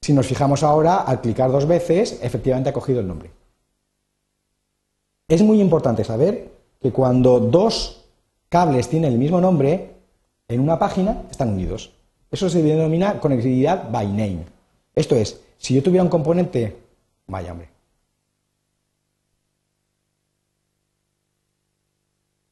Si 0.00 0.12
nos 0.12 0.26
fijamos 0.26 0.62
ahora, 0.62 0.98
al 0.98 1.20
clicar 1.20 1.50
dos 1.50 1.66
veces, 1.66 2.20
efectivamente 2.22 2.70
ha 2.70 2.72
cogido 2.72 3.00
el 3.00 3.08
nombre. 3.08 3.30
Es 5.28 5.42
muy 5.42 5.60
importante 5.60 6.04
saber 6.04 6.52
que 6.80 6.92
cuando 6.92 7.40
dos 7.40 8.04
cables 8.48 8.88
tienen 8.88 9.12
el 9.12 9.18
mismo 9.18 9.40
nombre, 9.40 9.94
en 10.46 10.60
una 10.60 10.78
página 10.78 11.24
están 11.30 11.50
unidos. 11.50 11.92
Eso 12.30 12.48
se 12.48 12.62
denomina 12.62 13.18
conectividad 13.18 13.90
by 13.90 14.06
name. 14.06 14.44
Esto 14.94 15.16
es, 15.16 15.40
si 15.58 15.74
yo 15.74 15.82
tuviera 15.82 16.04
un 16.04 16.10
componente, 16.10 16.76
vaya 17.26 17.52
hombre. 17.52 17.68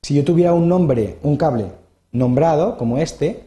Si 0.03 0.14
yo 0.14 0.25
tuviera 0.25 0.53
un 0.53 0.69
nombre, 0.69 1.19
un 1.23 1.37
cable 1.37 1.84
nombrado 2.14 2.79
como 2.79 2.96
este, 2.96 3.44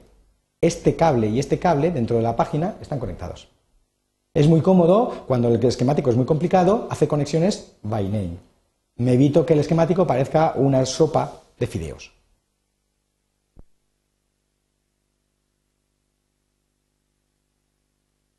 este 0.61 0.95
cable 0.95 1.29
y 1.29 1.39
este 1.39 1.57
cable 1.57 1.89
dentro 1.89 2.17
de 2.17 2.21
la 2.21 2.35
página 2.35 2.75
están 2.81 2.99
conectados. 2.99 3.47
Es 4.33 4.47
muy 4.47 4.61
cómodo 4.61 5.23
cuando 5.25 5.47
el 5.47 5.63
esquemático 5.63 6.11
es 6.11 6.15
muy 6.15 6.25
complicado, 6.25 6.85
hace 6.91 7.07
conexiones 7.07 7.73
by 7.81 8.03
name. 8.03 8.37
Me 8.97 9.13
evito 9.13 9.45
que 9.45 9.53
el 9.53 9.59
esquemático 9.59 10.05
parezca 10.05 10.53
una 10.55 10.85
sopa 10.85 11.41
de 11.57 11.65
fideos. 11.65 12.11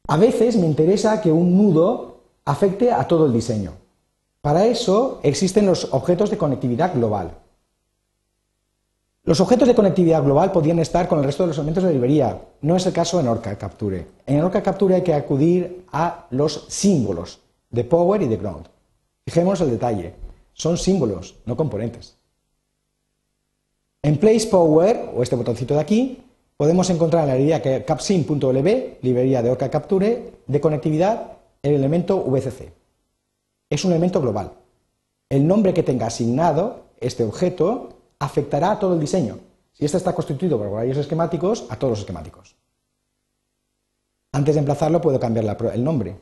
A 0.07 0.17
veces 0.17 0.57
me 0.57 0.67
interesa 0.67 1.21
que 1.21 1.33
un 1.33 1.57
nudo 1.57 2.21
afecte 2.45 2.93
a 2.93 3.07
todo 3.07 3.27
el 3.27 3.33
diseño. 3.33 3.73
Para 4.41 4.67
eso 4.67 5.21
existen 5.23 5.67
los 5.67 5.93
objetos 5.93 6.31
de 6.31 6.39
conectividad 6.39 6.95
global. 6.95 7.39
Los 9.29 9.43
objetos 9.43 9.69
de 9.69 9.75
conectividad 9.75 10.25
global 10.25 10.53
podrían 10.53 10.79
estar 10.79 11.07
con 11.07 11.19
el 11.19 11.27
resto 11.27 11.43
de 11.43 11.49
los 11.49 11.59
elementos 11.59 11.85
de 11.85 11.93
librería. 11.93 12.41
No 12.63 12.77
es 12.77 12.87
el 12.87 12.95
caso 12.95 13.21
en 13.21 13.29
Orca 13.29 13.59
Capture. 13.59 14.07
En 14.25 14.41
Orca 14.43 14.63
Capture 14.63 14.95
hay 14.95 15.03
que 15.03 15.13
acudir 15.13 15.85
a 15.93 16.27
los 16.31 16.65
símbolos 16.69 17.39
de 17.69 17.85
Power 17.85 18.23
y 18.23 18.27
de 18.27 18.39
Ground. 18.39 18.65
Fijémonos 19.27 19.61
el 19.61 19.71
detalle. 19.71 20.15
Son 20.55 20.79
símbolos, 20.79 21.35
no 21.45 21.59
componentes. 21.59 22.17
En 24.03 24.17
Place 24.17 24.47
Power, 24.47 25.11
o 25.15 25.23
este 25.23 25.37
botoncito 25.37 25.75
de 25.75 25.81
aquí, 25.81 26.23
podemos 26.57 26.89
encontrar 26.89 27.25
en 27.25 27.29
la 27.29 27.35
librería 27.35 27.85
capsim.lb, 27.85 28.97
librería 29.03 29.43
de 29.43 29.51
Orca 29.51 29.69
Capture, 29.69 30.33
de 30.47 30.61
conectividad, 30.63 31.33
el 31.63 31.75
elemento 31.75 32.25
VCC. 32.25 32.73
Es 33.69 33.85
un 33.85 33.91
elemento 33.91 34.23
global. 34.23 34.53
El 35.29 35.47
nombre 35.47 35.75
que 35.75 35.83
tenga 35.83 36.07
asignado 36.07 36.85
este 36.99 37.25
objeto 37.25 37.98
afectará 38.19 38.73
a 38.73 38.79
todo 38.79 38.95
el 38.95 39.01
diseño. 39.01 39.39
Si 39.73 39.85
este 39.85 39.97
está 39.97 40.15
constituido 40.15 40.59
por 40.59 40.71
varios 40.71 40.97
esquemáticos, 40.97 41.67
a 41.69 41.77
todos 41.77 41.93
los 41.93 41.99
esquemáticos. 42.01 42.57
Antes 44.33 44.55
de 44.55 44.59
emplazarlo 44.61 45.01
puedo 45.01 45.19
cambiar 45.21 45.57
el 45.73 45.85
nombre. 45.85 46.17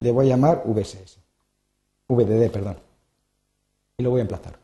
Le 0.00 0.10
voy 0.10 0.26
a 0.26 0.30
llamar 0.30 0.62
VSS. 0.66 1.18
VDD, 2.08 2.50
perdón. 2.50 2.76
Y 3.96 4.02
lo 4.02 4.10
voy 4.10 4.20
a 4.20 4.22
emplazar. 4.22 4.58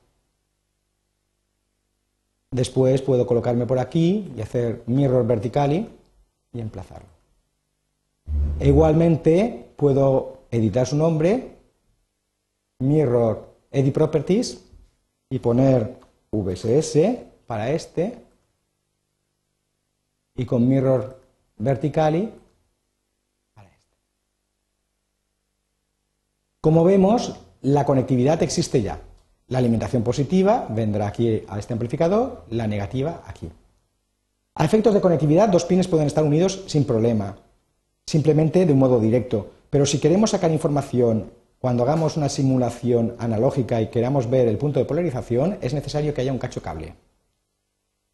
Después 2.51 3.01
puedo 3.01 3.27
colocarme 3.27 3.67
por 3.67 3.79
aquí 3.79 4.33
y 4.37 4.41
hacer 4.43 4.83
mirror 4.87 5.27
verticali 5.27 5.89
y 6.53 6.61
emplazarlo. 6.61 7.09
E 8.61 8.69
igualmente 8.69 9.73
puedo 9.77 10.43
editar 10.51 10.87
su 10.87 10.97
nombre, 10.97 11.57
mirror 12.81 13.49
edit 13.71 13.95
properties 13.95 14.63
y 15.33 15.39
poner 15.39 15.95
VSS 16.31 16.99
para 17.47 17.71
este 17.71 18.19
y 20.35 20.45
con 20.45 20.69
mirror 20.69 21.19
verticali 21.57 22.31
para 23.55 23.69
este. 23.69 23.97
Como 26.61 26.85
vemos, 26.85 27.35
la 27.63 27.87
conectividad 27.87 28.43
existe 28.43 28.83
ya. 28.83 29.01
La 29.49 29.57
alimentación 29.57 30.03
positiva 30.03 30.67
vendrá 30.69 31.07
aquí 31.07 31.43
a 31.49 31.59
este 31.59 31.73
amplificador, 31.73 32.45
la 32.51 32.67
negativa 32.67 33.23
aquí. 33.27 33.49
A 34.55 34.67
efectos 34.67 34.93
de 34.93 35.01
conectividad, 35.01 35.49
dos 35.49 35.65
pines 35.65 35.89
pueden 35.89 36.09
estar 36.09 36.25
unidos 36.25 36.63
sin 36.67 36.85
problema, 36.85 37.39
simplemente 38.07 38.67
de 38.67 38.73
un 38.75 38.81
modo 38.81 39.01
directo. 39.01 39.51
Pero 39.71 39.87
si 39.87 39.99
queremos 39.99 40.33
sacar 40.33 40.51
información 40.51 41.31
cuando 41.63 41.85
hagamos 41.85 42.17
una 42.17 42.29
simulación 42.29 43.15
analógica 43.21 43.81
y 43.81 43.87
queramos 43.87 44.29
ver 44.29 44.49
el 44.49 44.59
punto 44.59 44.81
de 44.81 44.85
polarización, 44.85 45.59
es 45.61 45.73
necesario 45.73 46.13
que 46.13 46.21
haya 46.21 46.33
un 46.33 46.41
cacho 46.41 46.61
cable. 46.61 46.97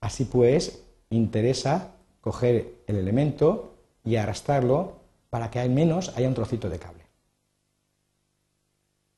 Así 0.02 0.26
pues, 0.26 0.82
interesa 1.08 1.92
coger 2.20 2.74
el 2.86 2.96
elemento 2.96 3.72
y 4.04 4.16
arrastrarlo 4.16 4.96
para 5.30 5.50
que 5.50 5.60
al 5.60 5.70
menos 5.70 6.12
haya 6.14 6.28
un 6.28 6.34
trocito 6.34 6.68
de 6.68 6.78
cable. 6.78 7.04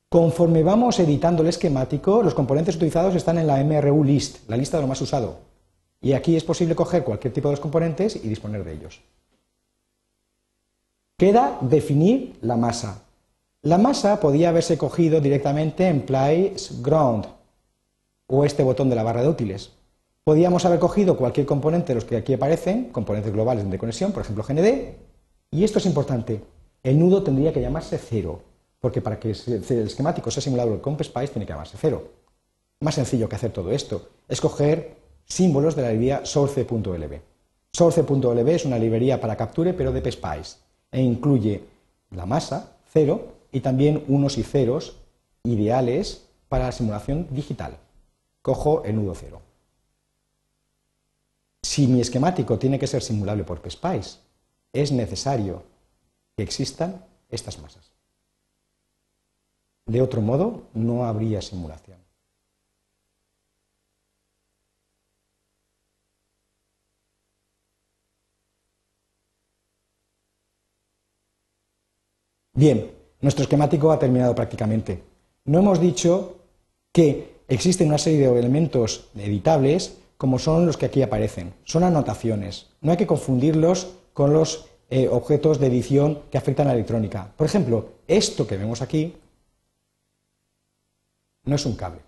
Conforme 0.08 0.62
vamos 0.62 1.00
editando 1.00 1.42
el 1.42 1.48
esquemático, 1.48 2.22
los 2.22 2.34
componentes 2.34 2.76
utilizados 2.76 3.16
están 3.16 3.36
en 3.36 3.48
la 3.48 3.56
MRU 3.64 4.04
list, 4.04 4.48
la 4.48 4.56
lista 4.56 4.76
de 4.76 4.82
lo 4.82 4.86
más 4.86 5.00
usado. 5.00 5.40
Y 6.00 6.12
aquí 6.12 6.36
es 6.36 6.44
posible 6.44 6.76
coger 6.76 7.02
cualquier 7.02 7.32
tipo 7.32 7.48
de 7.48 7.54
los 7.54 7.60
componentes 7.60 8.14
y 8.14 8.28
disponer 8.28 8.62
de 8.62 8.74
ellos. 8.74 9.00
Queda 11.16 11.58
definir 11.62 12.38
la 12.42 12.56
masa. 12.56 13.09
La 13.62 13.76
masa 13.76 14.20
podía 14.20 14.48
haberse 14.48 14.78
cogido 14.78 15.20
directamente 15.20 15.86
en 15.86 16.00
Place 16.00 16.80
Ground 16.80 17.26
o 18.26 18.46
este 18.46 18.62
botón 18.62 18.88
de 18.88 18.96
la 18.96 19.02
barra 19.02 19.20
de 19.20 19.28
útiles. 19.28 19.72
Podíamos 20.24 20.64
haber 20.64 20.78
cogido 20.78 21.18
cualquier 21.18 21.44
componente 21.44 21.88
de 21.88 21.96
los 21.96 22.06
que 22.06 22.16
aquí 22.16 22.32
aparecen, 22.32 22.88
componentes 22.90 23.30
globales 23.30 23.70
de 23.70 23.76
conexión, 23.76 24.12
por 24.12 24.22
ejemplo 24.22 24.44
GND, 24.48 24.94
y 25.50 25.64
esto 25.64 25.78
es 25.78 25.84
importante. 25.84 26.42
El 26.82 26.98
nudo 26.98 27.22
tendría 27.22 27.52
que 27.52 27.60
llamarse 27.60 27.98
cero, 27.98 28.40
porque 28.80 29.02
para 29.02 29.20
que 29.20 29.32
el 29.32 29.86
esquemático 29.86 30.30
sea 30.30 30.42
simulado 30.42 30.80
con 30.80 30.96
PSPICE 30.96 31.32
tiene 31.34 31.44
que 31.44 31.52
llamarse 31.52 31.76
cero. 31.78 32.12
Más 32.80 32.94
sencillo 32.94 33.28
que 33.28 33.36
hacer 33.36 33.52
todo 33.52 33.72
esto 33.72 34.08
es 34.26 34.40
coger 34.40 34.96
símbolos 35.26 35.76
de 35.76 35.82
la 35.82 35.90
librería 35.90 36.24
source.lb. 36.24 37.20
Source.lb 37.72 38.48
es 38.48 38.64
una 38.64 38.78
librería 38.78 39.20
para 39.20 39.36
capture, 39.36 39.74
pero 39.74 39.92
de 39.92 40.00
PSPICE, 40.00 40.56
e 40.92 41.02
incluye 41.02 41.62
la 42.12 42.24
masa, 42.24 42.78
cero, 42.90 43.39
y 43.52 43.60
también 43.60 44.04
unos 44.08 44.38
y 44.38 44.42
ceros 44.42 44.96
ideales 45.44 46.28
para 46.48 46.66
la 46.66 46.72
simulación 46.72 47.28
digital. 47.30 47.78
Cojo 48.42 48.84
el 48.84 48.96
nudo 48.96 49.14
cero. 49.14 49.42
Si 51.62 51.86
mi 51.86 52.00
esquemático 52.00 52.58
tiene 52.58 52.78
que 52.78 52.86
ser 52.86 53.02
simulable 53.02 53.44
por 53.44 53.60
PSPICE, 53.60 54.18
es 54.72 54.92
necesario 54.92 55.62
que 56.36 56.42
existan 56.42 57.04
estas 57.28 57.58
masas. 57.58 57.90
De 59.86 60.00
otro 60.00 60.20
modo, 60.20 60.64
no 60.74 61.04
habría 61.04 61.42
simulación. 61.42 61.98
Bien, 72.52 72.99
nuestro 73.20 73.42
esquemático 73.42 73.90
ha 73.90 73.98
terminado 73.98 74.34
prácticamente. 74.34 75.02
No 75.44 75.58
hemos 75.58 75.80
dicho 75.80 76.36
que 76.92 77.40
existen 77.48 77.88
una 77.88 77.98
serie 77.98 78.28
de 78.28 78.38
elementos 78.38 79.08
editables 79.16 79.96
como 80.16 80.38
son 80.38 80.66
los 80.66 80.76
que 80.76 80.86
aquí 80.86 81.02
aparecen. 81.02 81.54
Son 81.64 81.82
anotaciones. 81.82 82.66
No 82.80 82.92
hay 82.92 82.98
que 82.98 83.06
confundirlos 83.06 83.94
con 84.12 84.32
los 84.32 84.66
eh, 84.90 85.08
objetos 85.08 85.58
de 85.58 85.68
edición 85.68 86.22
que 86.30 86.38
afectan 86.38 86.66
a 86.66 86.70
la 86.70 86.74
electrónica. 86.74 87.32
Por 87.36 87.46
ejemplo, 87.46 87.90
esto 88.06 88.46
que 88.46 88.56
vemos 88.56 88.82
aquí 88.82 89.14
no 91.44 91.54
es 91.54 91.64
un 91.64 91.76
cable, 91.76 92.00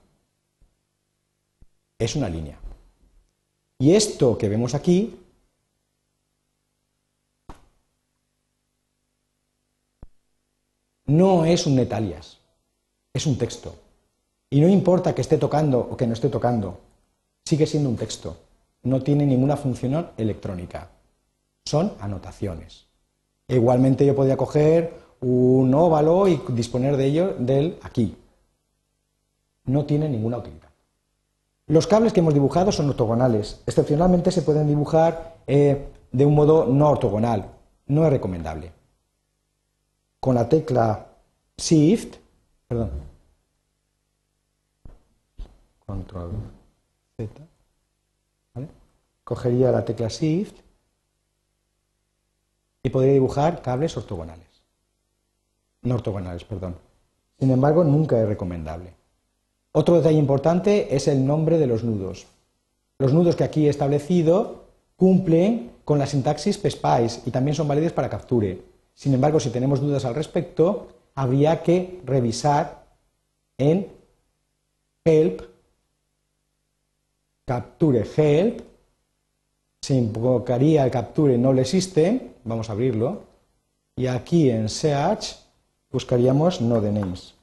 es 1.99 2.17
una 2.17 2.29
línea. 2.29 2.59
Y 3.79 3.95
esto 3.95 4.37
que 4.37 4.49
vemos 4.49 4.75
aquí 4.75 5.19
no 11.13 11.45
es 11.45 11.67
un 11.67 11.77
netalias, 11.77 12.39
es 13.13 13.27
un 13.27 13.37
texto. 13.37 13.75
Y 14.49 14.63
no 14.63 14.69
importa 14.69 15.15
que 15.15 15.21
esté 15.21 15.37
tocando 15.37 15.79
o 15.79 15.95
que 15.95 16.07
no 16.07 16.15
esté 16.15 16.31
tocando, 16.31 16.81
sigue 17.45 17.67
siendo 17.67 17.91
un 17.91 17.97
texto. 17.97 18.37
No 18.83 19.03
tiene 19.03 19.27
ninguna 19.27 19.59
función 19.59 20.09
electrónica. 20.17 20.89
Son 21.67 21.93
anotaciones. 22.01 22.87
igualmente 23.47 24.07
yo 24.07 24.17
podría 24.17 24.39
coger 24.39 24.95
un 25.21 25.75
óvalo 25.75 26.29
y 26.29 26.41
disponer 26.49 26.97
de 26.97 27.05
ello 27.05 27.35
del 27.39 27.79
aquí. 27.83 28.17
No 29.67 29.85
tiene 29.85 30.09
ninguna 30.09 30.39
utilidad. 30.39 30.71
Los 31.67 31.87
cables 31.87 32.15
que 32.15 32.21
hemos 32.21 32.33
dibujado 32.33 32.73
son 32.73 32.89
ortogonales. 32.89 33.61
Excepcionalmente 33.67 34.31
se 34.31 34.41
pueden 34.41 34.67
dibujar 34.67 35.37
eh, 35.47 35.89
de 36.11 36.25
un 36.25 36.35
modo 36.35 36.65
no 36.65 36.89
ortogonal. 36.89 37.51
No 37.87 38.07
es 38.07 38.11
recomendable 38.11 38.73
con 40.23 40.37
la 40.37 40.49
tecla 40.49 41.05
Shift, 41.57 42.15
perdón, 42.69 42.91
Control 45.85 46.31
Z, 47.17 47.33
cogería 49.25 49.73
la 49.73 49.85
tecla 49.85 50.07
Shift 50.07 50.55
y 52.85 52.91
podría 52.91 53.15
dibujar 53.15 53.63
cables 53.63 53.97
ortogonales. 53.97 54.47
No 55.83 55.97
ortogonales, 55.97 56.45
perdón. 56.45 56.77
Sin 57.41 57.51
embargo, 57.51 57.83
nunca 57.83 58.23
es 58.23 58.29
recomendable. 58.29 58.95
Otro 59.73 59.97
detalle 59.97 60.19
importante 60.19 60.95
es 60.95 61.09
el 61.09 61.27
nombre 61.27 61.59
de 61.59 61.67
los 61.67 61.83
nudos. 61.83 62.29
Los 62.99 63.13
nudos 63.13 63.35
que 63.35 63.43
aquí 63.43 63.67
he 63.67 63.71
establecido 63.71 64.67
cumplen 64.95 65.73
con 65.85 65.99
la 65.99 66.07
sintaxis 66.07 66.59
PSPICE 66.59 67.23
y 67.27 67.33
también 67.33 67.57
son 67.57 67.67
válidos 67.67 67.93
para 67.93 68.09
Capture. 68.09 68.72
Sin 68.95 69.15
embargo, 69.15 69.41
si 69.41 69.51
tenemos 69.51 69.81
dudas 69.81 70.05
al 70.05 70.15
respecto, 70.15 70.89
habría 71.15 71.63
que 71.63 72.01
revisar 72.05 72.85
en 73.59 73.89
help, 75.05 75.43
capture 77.45 78.05
help, 78.17 78.61
se 79.81 79.95
invocaría 79.95 80.85
el 80.85 80.91
capture 80.91 81.37
no 81.37 81.53
le 81.53 81.63
existe, 81.63 82.35
vamos 82.45 82.71
a 82.71 82.73
abrirlo, 82.73 83.23
y 83.97 84.07
aquí 84.07 84.49
en 84.49 84.69
search 84.69 85.37
buscaríamos 85.91 86.61
node 86.61 86.93
names. 86.93 87.35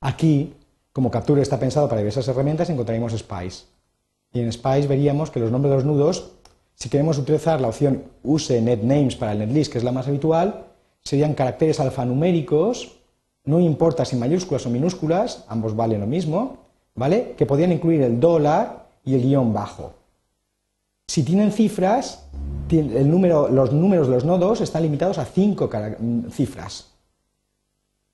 Aquí, 0.00 0.54
como 0.92 1.10
capture 1.10 1.42
está 1.42 1.58
pensado 1.60 1.88
para 1.88 2.00
diversas 2.00 2.26
herramientas, 2.26 2.70
encontraremos 2.70 3.12
Spice. 3.12 3.64
Y 4.32 4.40
en 4.40 4.52
Spice 4.52 4.86
veríamos 4.86 5.30
que 5.30 5.40
los 5.40 5.50
nombres 5.50 5.70
de 5.70 5.76
los 5.76 5.84
nudos, 5.84 6.32
si 6.74 6.88
queremos 6.88 7.18
utilizar 7.18 7.60
la 7.60 7.68
opción 7.68 8.04
use 8.22 8.60
netnames 8.60 9.16
para 9.16 9.32
el 9.32 9.38
netlist, 9.40 9.72
que 9.72 9.78
es 9.78 9.84
la 9.84 9.92
más 9.92 10.08
habitual, 10.08 10.66
serían 11.02 11.34
caracteres 11.34 11.80
alfanuméricos 11.80 13.00
no 13.44 13.58
importa 13.58 14.04
si 14.04 14.16
mayúsculas 14.16 14.66
o 14.66 14.70
minúsculas, 14.70 15.44
ambos 15.48 15.74
valen 15.74 16.00
lo 16.00 16.06
mismo, 16.06 16.58
¿vale? 16.94 17.34
Que 17.36 17.46
podían 17.46 17.72
incluir 17.72 18.02
el 18.02 18.20
dólar 18.20 18.86
y 19.04 19.14
el 19.14 19.22
guion 19.22 19.52
bajo. 19.52 19.94
Si 21.08 21.22
tienen 21.22 21.50
cifras, 21.50 22.26
los 22.70 23.72
números 23.72 24.08
de 24.08 24.14
los 24.14 24.24
nodos 24.24 24.60
están 24.60 24.82
limitados 24.82 25.18
a 25.18 25.24
cinco 25.24 25.68
cifras. 26.30 26.90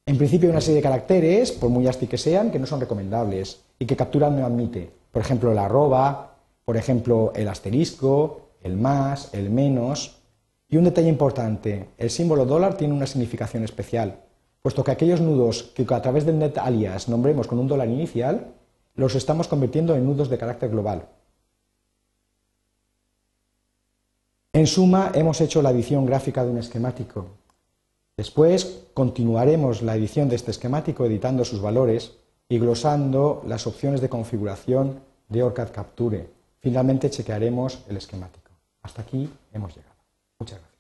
En 0.08 0.18
principio 0.18 0.48
hay 0.48 0.52
una 0.52 0.60
serie 0.60 0.76
de 0.76 0.82
caracteres, 0.82 1.50
por 1.50 1.68
muy 1.68 1.88
ASCII 1.88 2.06
que 2.06 2.16
sean, 2.16 2.52
que 2.52 2.60
no 2.60 2.66
son 2.66 2.80
recomendables 2.80 3.60
y 3.76 3.86
que 3.86 3.96
capturar 3.96 4.30
no 4.30 4.46
admite. 4.46 4.88
Por 5.10 5.20
ejemplo, 5.20 5.52
la 5.52 5.64
arroba, 5.64 6.36
por 6.64 6.76
ejemplo, 6.76 7.32
el 7.34 7.48
asterisco, 7.48 8.42
el 8.62 8.76
más, 8.76 9.34
el 9.34 9.50
menos. 9.50 10.22
Y 10.68 10.76
un 10.76 10.84
detalle 10.84 11.08
importante, 11.08 11.88
el 11.98 12.10
símbolo 12.10 12.46
dólar 12.46 12.76
tiene 12.76 12.94
una 12.94 13.08
significación 13.08 13.64
especial, 13.64 14.20
puesto 14.62 14.84
que 14.84 14.92
aquellos 14.92 15.20
nudos 15.20 15.72
que 15.74 15.86
a 15.92 16.02
través 16.02 16.24
del 16.24 16.38
net 16.38 16.56
alias 16.58 17.08
nombremos 17.08 17.48
con 17.48 17.58
un 17.58 17.66
dólar 17.66 17.88
inicial, 17.88 18.52
los 18.94 19.16
estamos 19.16 19.48
convirtiendo 19.48 19.96
en 19.96 20.04
nudos 20.06 20.28
de 20.28 20.38
carácter 20.38 20.70
global. 20.70 21.08
En 24.52 24.68
suma, 24.68 25.10
hemos 25.14 25.40
hecho 25.40 25.62
la 25.62 25.70
edición 25.70 26.06
gráfica 26.06 26.44
de 26.44 26.50
un 26.50 26.58
esquemático. 26.58 27.26
Después 28.16 28.84
continuaremos 28.94 29.82
la 29.82 29.94
edición 29.94 30.30
de 30.30 30.36
este 30.36 30.50
esquemático 30.50 31.04
editando 31.04 31.44
sus 31.44 31.60
valores 31.60 32.16
y 32.48 32.58
glosando 32.58 33.42
las 33.46 33.66
opciones 33.66 34.00
de 34.00 34.08
configuración 34.08 35.00
de 35.28 35.42
ORCAD 35.42 35.70
Capture. 35.70 36.30
Finalmente 36.60 37.10
chequearemos 37.10 37.80
el 37.88 37.98
esquemático. 37.98 38.52
Hasta 38.82 39.02
aquí 39.02 39.28
hemos 39.52 39.76
llegado. 39.76 39.96
Muchas 40.38 40.58
gracias. 40.58 40.75